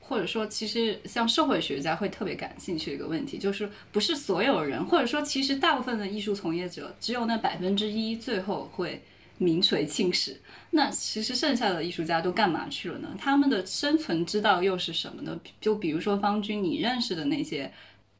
[0.08, 9.02] 或者说，其实像社会学家会特别感兴趣的一个问题，就是不是所有人，或者说其实大部分的艺术从业者，只有那百分之一最后会
[9.38, 10.40] 名垂青史。
[10.70, 13.08] 那其实剩下的艺术家都干嘛去了呢？
[13.18, 15.38] 他们的生存之道又是什么呢？
[15.60, 17.72] 就比如说方军，你认识的那些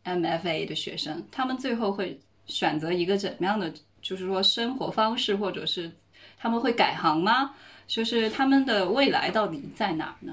[0.04, 3.72] MFA 的学生，他们最后会选择一个怎么样的，
[4.02, 5.90] 就是说生活方式，或者是
[6.38, 7.54] 他们会改行吗？
[7.86, 10.32] 就是他们的未来到底在哪儿呢？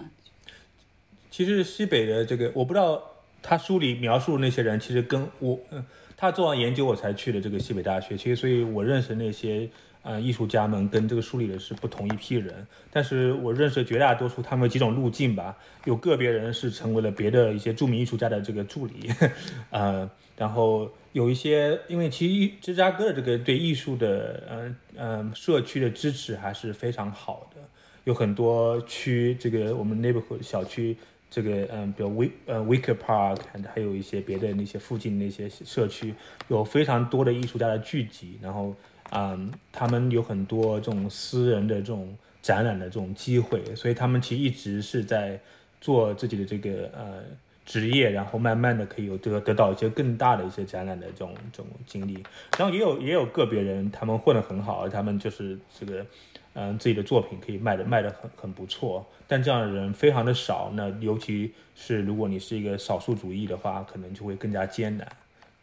[1.34, 3.03] 其实西北的这个，我不知道
[3.41, 5.84] 他书里描述那些人，其实跟我，嗯，
[6.15, 8.15] 他做完研究我才去的这个西北大学。
[8.15, 9.67] 其实，所以我认识那些，
[10.03, 12.67] 呃，艺术家们跟这个书里的是不同一批人。
[12.91, 15.57] 但是我认识绝大多数，他们几种路径吧。
[15.86, 19.09] 有个别人是成为了别的一些著名艺术家的这个助理，
[19.71, 20.07] 呃，
[20.38, 27.61] 然后有一些，因为其实芝加哥的这个对艺术的，嗯嗯，社区的支持还是非常好的。
[28.03, 30.95] 有很多区，这个我们 neighborhood 小区。
[31.34, 33.39] 这个嗯，比如 We 呃 Wicker Park，
[33.73, 36.13] 还有一些别的那些附近那些社区，
[36.47, 38.75] 有非常多的艺术家的聚集，然后
[39.09, 45.39] 嗯，他们有很多这种私人的这种展览的这种机会，所以他们其实一直是在
[45.81, 47.23] 做自己的这个呃
[47.65, 52.23] 职业，然后慢慢的可以有得得到一些更大的一些展览的这种这种经历，
[52.59, 56.05] 然后也有也有个别人他们混得很好，他们就是这个。
[56.53, 60.71] 嗯，自己的作品可以卖的卖的很很不错，但这样的人非常的少。
[60.73, 65.07] 那尤其是如果你是一个少数主义的话，可能就会更加艰难。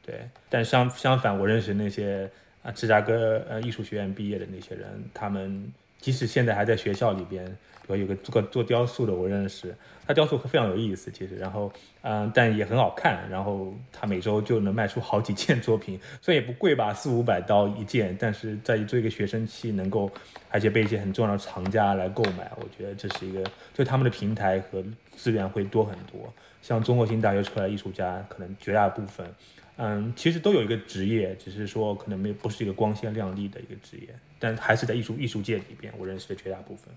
[0.04, 2.28] 对，但相相反，我认识那些
[2.62, 7.56] 啊芝加哥呃艺术学院毕业的那些人，他们即使现在还在学校里边。
[7.90, 9.74] 我有个做做雕塑的，我认识
[10.06, 11.72] 他雕塑非常有意思，其实，然后
[12.02, 20.10] 嗯，但也很好看，然后他每周就能卖出好几件作品，虽然也不贵吧，四五百刀一件，但是在做一个学生期能够，
[20.48, 24.84] 而且被一些很重要的藏家来购买，我觉得这是一个，就他们的平台和
[25.16, 26.32] 资源会多很多。
[26.62, 29.26] 像综合性大学出来的艺术家，可能绝大部分，
[29.76, 36.92] 嗯，其实都有一个职业，只是说可能没不是一个光鲜亮丽的一个职业，但还是在艺术艺术界里边，我认识的绝大部分。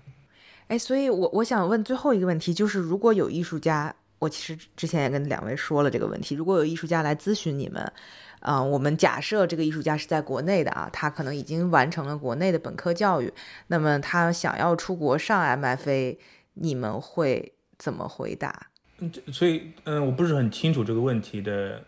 [0.68, 7.92] 哎，所以，我我想问最后一个问题，就是如果有艺术家，我其实之前也跟两位说了这个问题，如果有艺术家来咨询你们，
[8.40, 13.32] 嗯，我们假设这个艺术家是在国内的啊，他可能已经完成了国内的本科教育，
[13.66, 16.16] 那么他想要出国上 MFA，
[16.54, 18.68] 你们会怎么回答？
[19.00, 21.82] 嗯所以嗯，我不是很清楚这个问题的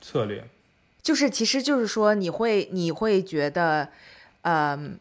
[0.00, 0.44] 策略。
[1.00, 3.88] 就是其实就是说，你会你会觉得，
[4.42, 4.98] 嗯，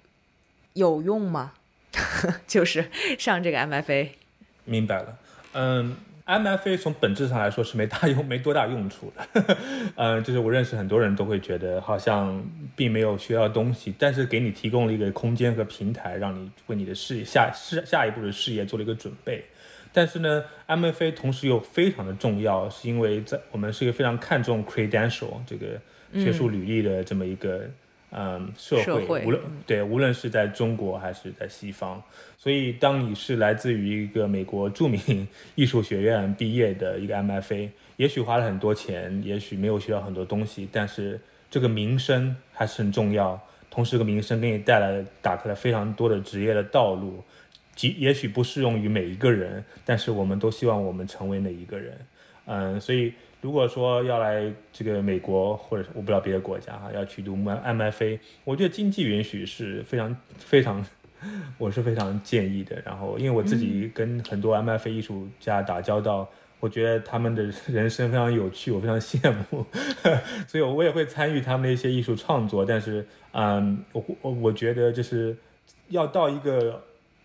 [0.74, 1.53] 有用吗？
[2.47, 2.85] 就是
[3.17, 4.09] 上这个 MFA。
[4.65, 5.17] 明白了，
[5.53, 5.95] 嗯。
[6.23, 9.57] MFA 从本质上来说是没大用、没多大用处的，
[9.97, 12.41] 嗯，就是我认识很多人都会觉得好像
[12.73, 19.43] 并没有学到东西，但是给你提供了一个空间和平台，让你为你的事业下下下一步的事业做了一个准备。
[19.91, 25.81] 但是呢，MFA 同时又非常的重要，是因为在我们是一个非常看重 credential 这个
[26.13, 27.67] 学术履历的这么一个。
[28.14, 32.03] 嗯，社会无论对，无论是在中国还是在西方，
[32.38, 41.18] 所以当你是来自于一个美国著名 艺术学院毕业的一个 MFA，也许花了很多钱，也许没有学到很多东西，但是
[41.49, 43.41] 这个名声还是很重要。
[43.70, 47.24] 同时，这个名声给你带来打开了非常多的职业的道路，
[47.76, 51.97] 即也许不适用于每一个人，但是我们都希望我们成为哪一个人。
[52.45, 53.14] 嗯，所以。
[53.41, 60.85] 如果说要来这个美国，或者我不知道别的国家哈，要去读 MFA，我觉得经济允许是非常非常，
[61.57, 62.79] 我是非常建议的。
[62.85, 66.29] 然后，因为我自己跟很多 MFA 艺术家打交道，
[66.59, 69.65] 我觉得他们的人生非常有趣，我非常羡慕，
[70.47, 72.63] 所以我也会参与他们的一些艺术创作。
[72.63, 75.35] 但是，嗯，我我我觉得就是
[75.89, 76.79] 要到一个。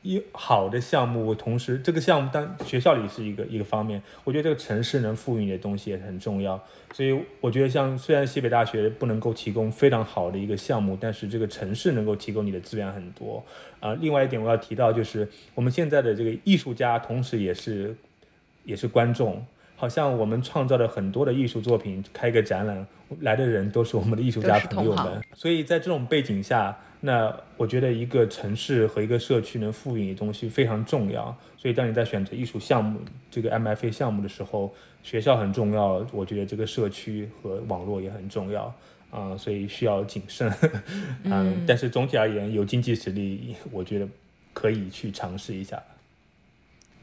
[0.06, 6.62] 一好的项目，同时这个项目当学校里是一个一个方面，我觉得这个城市能赋予你的东西也很重要。
[6.92, 13.44] 所以我觉得像虽然西北大学不能够提供非常好的一个项目，但是这个城市能够提供你的资源很多。
[13.80, 17.92] 啊，另外一点我要提到就是我们现在的这个艺术家，同时也是
[18.62, 19.44] 也是观众。
[19.74, 22.86] 好像我们创造的很多的艺术作品，开个展览
[23.20, 25.20] 来的人都是我们的艺术家朋友们。
[25.34, 26.78] 所以在这种背景下。
[27.06, 32.98] 那我觉得一个城市和一个社区能赋予你东西非常重要，所以当你在选择艺术项目
[33.30, 38.74] 这个 MFA 项目的时候，学校很重要，我觉得这个社区和网络也很重要
[39.12, 40.52] 啊，所以需要谨慎。
[41.22, 44.08] 嗯，但是总体而言，有经济实力，我觉得
[44.52, 45.80] 可以去尝试一下。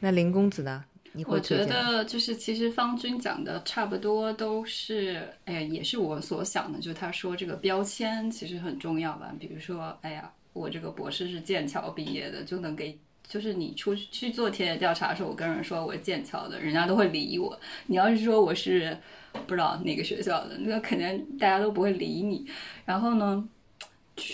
[0.00, 0.84] 那林公子呢？
[1.26, 9.32] 我觉得就是其实方军讲的差不多都是，哎呀，也是我所想的，就是他说这个标签其实很重要吧。
[9.38, 12.98] 比如说，哎呀，我这个博士是剑桥毕业的，就能给，
[13.28, 17.56] 就是你出去做田野调查的时候，我跟人说我是剑桥的，人家都会理我。
[17.86, 18.98] 你要是说我是
[19.46, 22.44] 不知道哪个学校的，那肯定大家都不会理你。
[22.84, 23.48] 然后呢？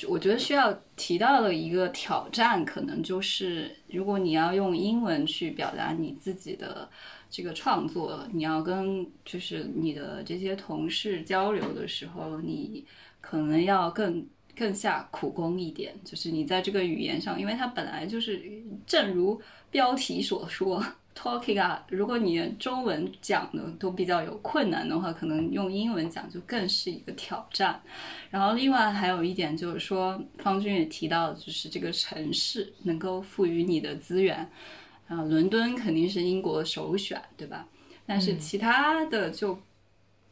[0.09, 6.89] 我觉得需要提到的一个挑战，可能就是如果你要用英文去表达你自己的
[7.31, 12.85] 这个创作，你要跟就是你的这些同事交流的时候，你
[13.23, 15.95] 可能要更更下苦功一点。
[16.05, 18.43] 就是你在这个语言上，因为它本来就是，
[18.87, 20.85] 正如标题所说。
[21.23, 27.79] Talking 啊，如果你中文讲的都比较有困难的话，可能用英文讲就更是一个挑战。
[28.31, 34.51] 然后另外还有一点就是说，方军也提到，就是这个城市能够赋予你的资源，
[35.09, 37.69] 啊，伦敦肯定是英国首选，对吧？
[38.07, 39.61] 但是其他的就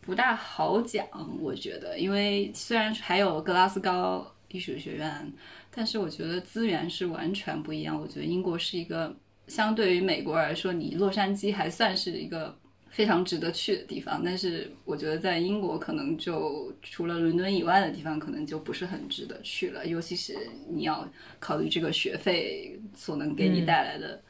[0.00, 1.06] 不大好讲，
[1.38, 5.30] 我觉得，因为虽然还有格拉斯高艺术学院，
[5.70, 8.00] 但是我觉得资源是完全不一样。
[8.00, 9.14] 我觉得英国是一个。
[9.48, 12.54] 相对于美国来说，你洛杉矶还算是一个
[12.90, 14.22] 非常值得去的地方。
[14.24, 19.86] 但是我觉得在英国，可能就除了伦敦以外的地方，可能就不是很值得去了。
[19.86, 20.36] 尤其是
[20.68, 24.20] 你要考虑这个学费所能给你带来的，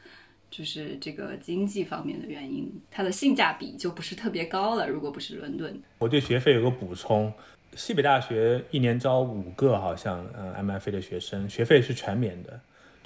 [0.49, 4.87] 就是这个经济方面的原因，它的性价比就不是特别高了。
[4.87, 7.31] 如果不是伦敦，我对学费有个补充：
[7.75, 12.59] 西北大学一年招五个，好像嗯 MFA 的学生，学费是全免的。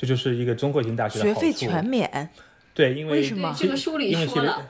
[0.03, 2.29] 这就是一个综合性大学的学费全免，
[2.73, 3.55] 对，因为为什么？
[3.57, 4.69] 这个书里说了，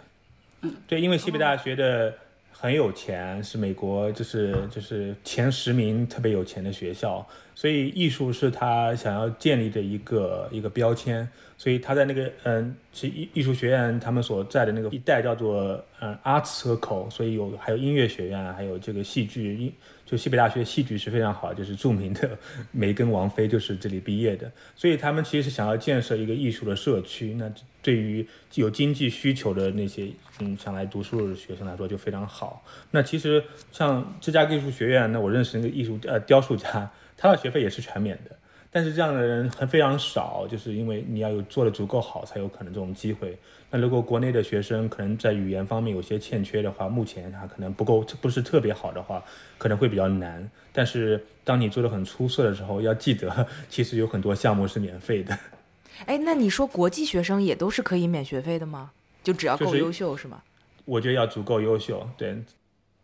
[0.86, 2.14] 对，因为西北大学的
[2.52, 11.28] 很有钱，是美国就是就是前十名特别有钱的学校，所以艺术是他想要建立的一个一个标签，
[11.58, 19.74] 所以他在那个嗯，其艺艺术学院他们所在的那个一带叫做嗯 Art Circle，所以有还有音乐学院，还有这个戏剧。
[20.14, 22.38] 就西北大学戏剧是非常好，就是著名的
[22.72, 27.34] 梅根王妃就是这里毕业的，所以他们其实是想要建设一个艺术的社区。
[27.34, 27.52] 那
[27.82, 30.08] 对于有经济需求的那些
[30.40, 32.64] 嗯想来读书的学生来说就非常好。
[32.92, 36.88] 那其实像芝加哥艺术学院，那我认识那个艺术呃雕塑家，
[37.18, 38.36] 他的学费也是全免的。
[38.70, 43.36] 但是这样的人还非常少，就是因为你要有做的足够好，才有可能这种机会。
[43.76, 49.24] 那如果国内的学生可能在语言方面有些欠缺的话，目前他可能不够，不是特别好的话，
[49.58, 50.48] 可能会比较难。
[50.72, 55.36] 但是当你做的很出色的时候，要记得，其实有很多项目是免费的。
[56.06, 58.92] 哎，那你说国际学生也都是可以免学费的吗？
[59.24, 60.44] 就只要够就是优秀是吗？
[60.86, 62.44] 我觉得要足够优秀，对，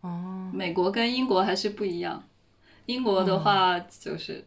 [0.02, 2.24] 哦，美国跟英国还是不一样，
[2.86, 4.46] 英国的话就是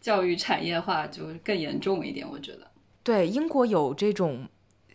[0.00, 2.60] 教育产业化就更严重一点，我觉得。
[3.02, 4.46] 对，英国有这种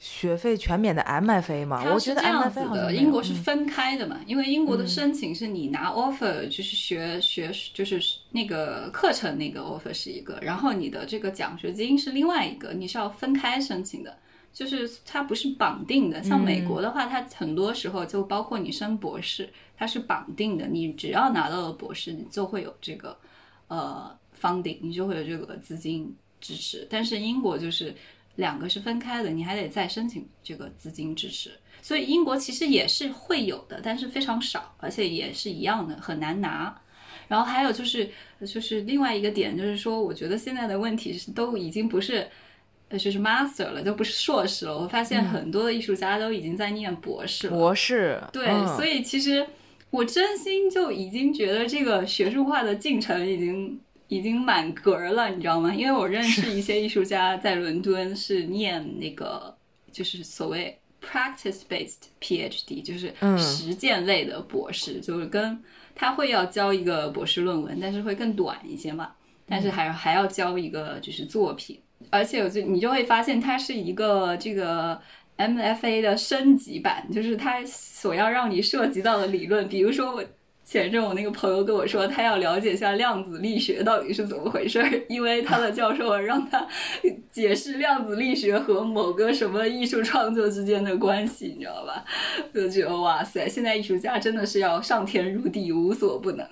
[0.03, 1.81] 学费全免的 MFA 吗？
[1.93, 8.01] 我觉得 MFA 英国是嗯分开的嘛，因为英国的申请是你拿 offer，就是学学就是
[8.31, 14.17] 那个课程那个 offer 是一个，然后你的这个奖学金是另外一个，你是要分开申请的。
[14.51, 20.67] 就是它不是绑定的，像美国的话，它很多时候就包括你升博士，它是绑定的。
[20.67, 23.17] 你只要拿到了博士，你就会有这个
[23.67, 26.85] 呃 funding，你就会有这个资金支持。
[26.87, 27.95] 但是英国就是
[28.35, 31.51] 两个是分开的，你还得再申请这个资金支持。
[31.81, 36.73] 所以英国其实也是会有的，但是非常少，而且也是一样的，很难拿。
[37.27, 38.09] 然后还有就是，
[38.45, 42.27] 就是另外一个点，就是说，我觉得现在的问题是都已经不是，
[42.89, 44.77] 呃，就是 master 了，都不是硕士了。
[44.77, 47.53] 我发现很多的艺术家都已经在念博士了。
[47.53, 49.45] 博士，对，嗯所以其实
[49.89, 55.73] 我真心就已经觉得这个学术化的进程已经已经满格了，你知道吗？
[55.73, 59.55] 因为我认识一些艺术家在伦敦是念那个
[59.91, 65.59] 就是所谓 practice based PhD，就是嗯实践类的博士，就是跟
[65.95, 69.11] 他会要交一个博士论文，但是会更短一些嘛，
[69.47, 71.79] 但是还还要交一个就是作品。
[72.09, 75.01] 而且我就你就会发现它是一个这个
[75.37, 80.23] MFA 的升级版，就是它所要让你涉及到的理论，比如说我。
[80.65, 86.67] 前阵我那个朋友跟我说，他要了解一下量子力学到底是怎么回事儿，因为他的教授让他
[87.31, 92.03] 解释量子力学和某个什么艺术创作之间的关系，你知道吧？
[92.53, 96.47] 就觉得哇塞，现在艺术家真的是要上天入地，无所不能。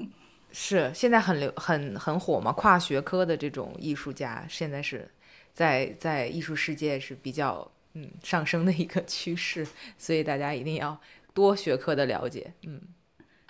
[0.51, 5.09] 是现在很流很很火嘛，跨学科的这种艺术家，现在是
[5.53, 9.65] 在在艺术世界是比较嗯上升的一个趋势，
[9.97, 10.99] 所以大家一定要
[11.33, 12.51] 多学科的了解。
[12.67, 12.81] 嗯，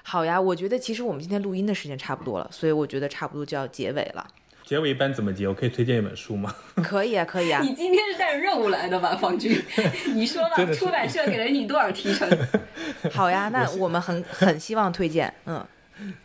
[0.04, 4.26] 好呀，我觉得其实我们今天录音的时间差不多了，所以我觉得差不多就要结尾了。
[4.64, 5.48] 结尾一般怎么结？
[5.48, 6.54] 我可以推荐一本书吗？
[6.82, 9.62] 可以啊，可以啊，你今天是带着任务来的吧，方军？
[10.16, 12.30] 你说吧，出版社给了你多少提成？
[13.12, 15.66] 好呀，那我们很很希望推荐，嗯，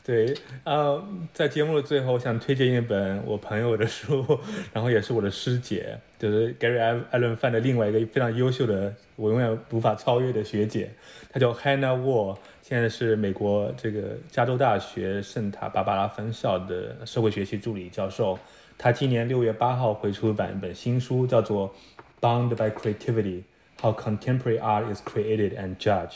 [0.04, 0.32] 对，
[0.62, 1.04] 呃，
[1.34, 4.24] 在节目的最后，我想推荐一本我朋友的书，
[4.72, 10.90] 然后也是我的师姐，就是 Gary Allen 范的另外一个非常优秀的，我永远无法超越的学姐，
[11.32, 12.36] 她叫 Hannah Wall，
[12.68, 18.36] 现在是美国这个加州大学圣塔芭芭拉分校的社会学系助理教授。
[18.76, 21.72] 他今年六月八号会出版一本新书，叫做
[22.20, 23.42] 《Bound by Creativity:
[23.80, 26.08] How Contemporary Art is Created and Judged》。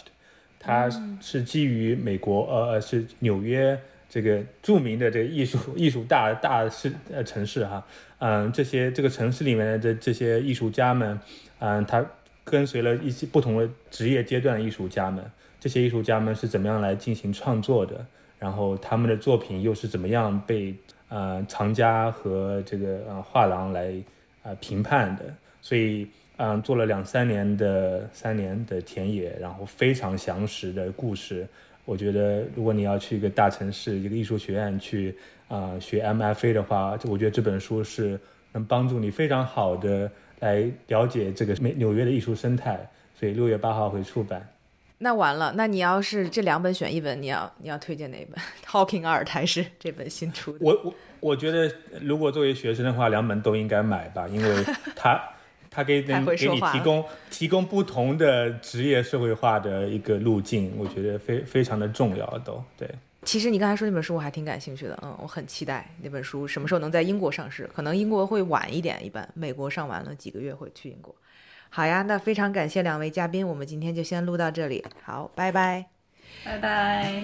[0.59, 0.90] 它
[1.20, 7.86] 是基于美国呃呃是纽约这个著名的这个艺术艺术大大市呃城市哈，
[8.18, 11.16] 嗯，这些这个城市里面的这这些艺术家们，
[11.60, 12.05] 嗯，他
[12.43, 15.24] 跟随了一些不同的职业阶段的艺术家们，
[15.61, 18.05] 这些艺术家们是怎么样来进行创作的，
[18.39, 20.74] 然后他们的作品又是怎么样被
[21.09, 23.95] 呃藏家和这个呃画廊来
[24.43, 25.24] 呃评判的，
[25.61, 26.09] 所以
[26.39, 31.47] 嗯，做了两三年的三年的田野，然后非常详实的故事。
[31.85, 35.15] 我觉得，如果你要去一个大城市、一个艺术学院去
[35.49, 38.19] 啊、学 MFA 的话，我觉得这本书是
[38.53, 42.89] 能帮助你非常好的来了解这个美纽约的艺术生态。
[43.19, 44.49] 所以六月八号会出版。
[45.02, 48.39] 那完了，那你要是这两本选一本，你要你要推荐哪一本？
[48.66, 50.59] Talking Art 还是这本新出的？
[50.60, 51.72] 我我我觉得，
[52.02, 54.64] 如果作为学生的话，两本都应该买吧，因为
[54.94, 55.18] 它
[55.70, 62.86] 它给太能给你提供提供不同的职业社会化的一个路径，我觉得非非常的重要，都对。
[63.22, 71.14] 其实你刚才说那本书我还挺感兴趣的，嗯，我很期待那本书什么时候能在英国上市，可能英国会晚一点，一般美国上完了几个月会去英国。
[71.72, 75.86] 好呀，那非常感谢两位嘉宾，我们今天就先录到这里，好，拜拜。
[76.44, 77.22] 拜拜。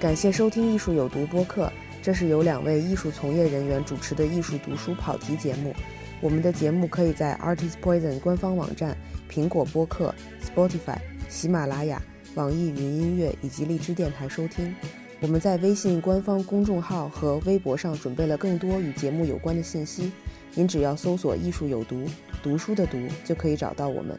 [0.00, 1.70] 感谢收听《艺术有毒》播客，
[2.00, 5.74] 这是由两位艺术从业人员主持的艺术读书跑题节目。
[6.22, 8.96] 我们的节目可以在 Artist Poison 官方网站、
[9.30, 10.96] 苹果播客、Spotify、
[11.28, 12.00] 喜马拉雅、
[12.36, 14.74] 网易云音乐以及荔枝电台收听。
[15.20, 20.10] 我们在微信官方公众号和微博上准备了更多与节目有关的信息，
[20.54, 22.04] 您只要搜索“艺术有毒”，
[22.42, 24.18] 读书的“读”就可以找到我们。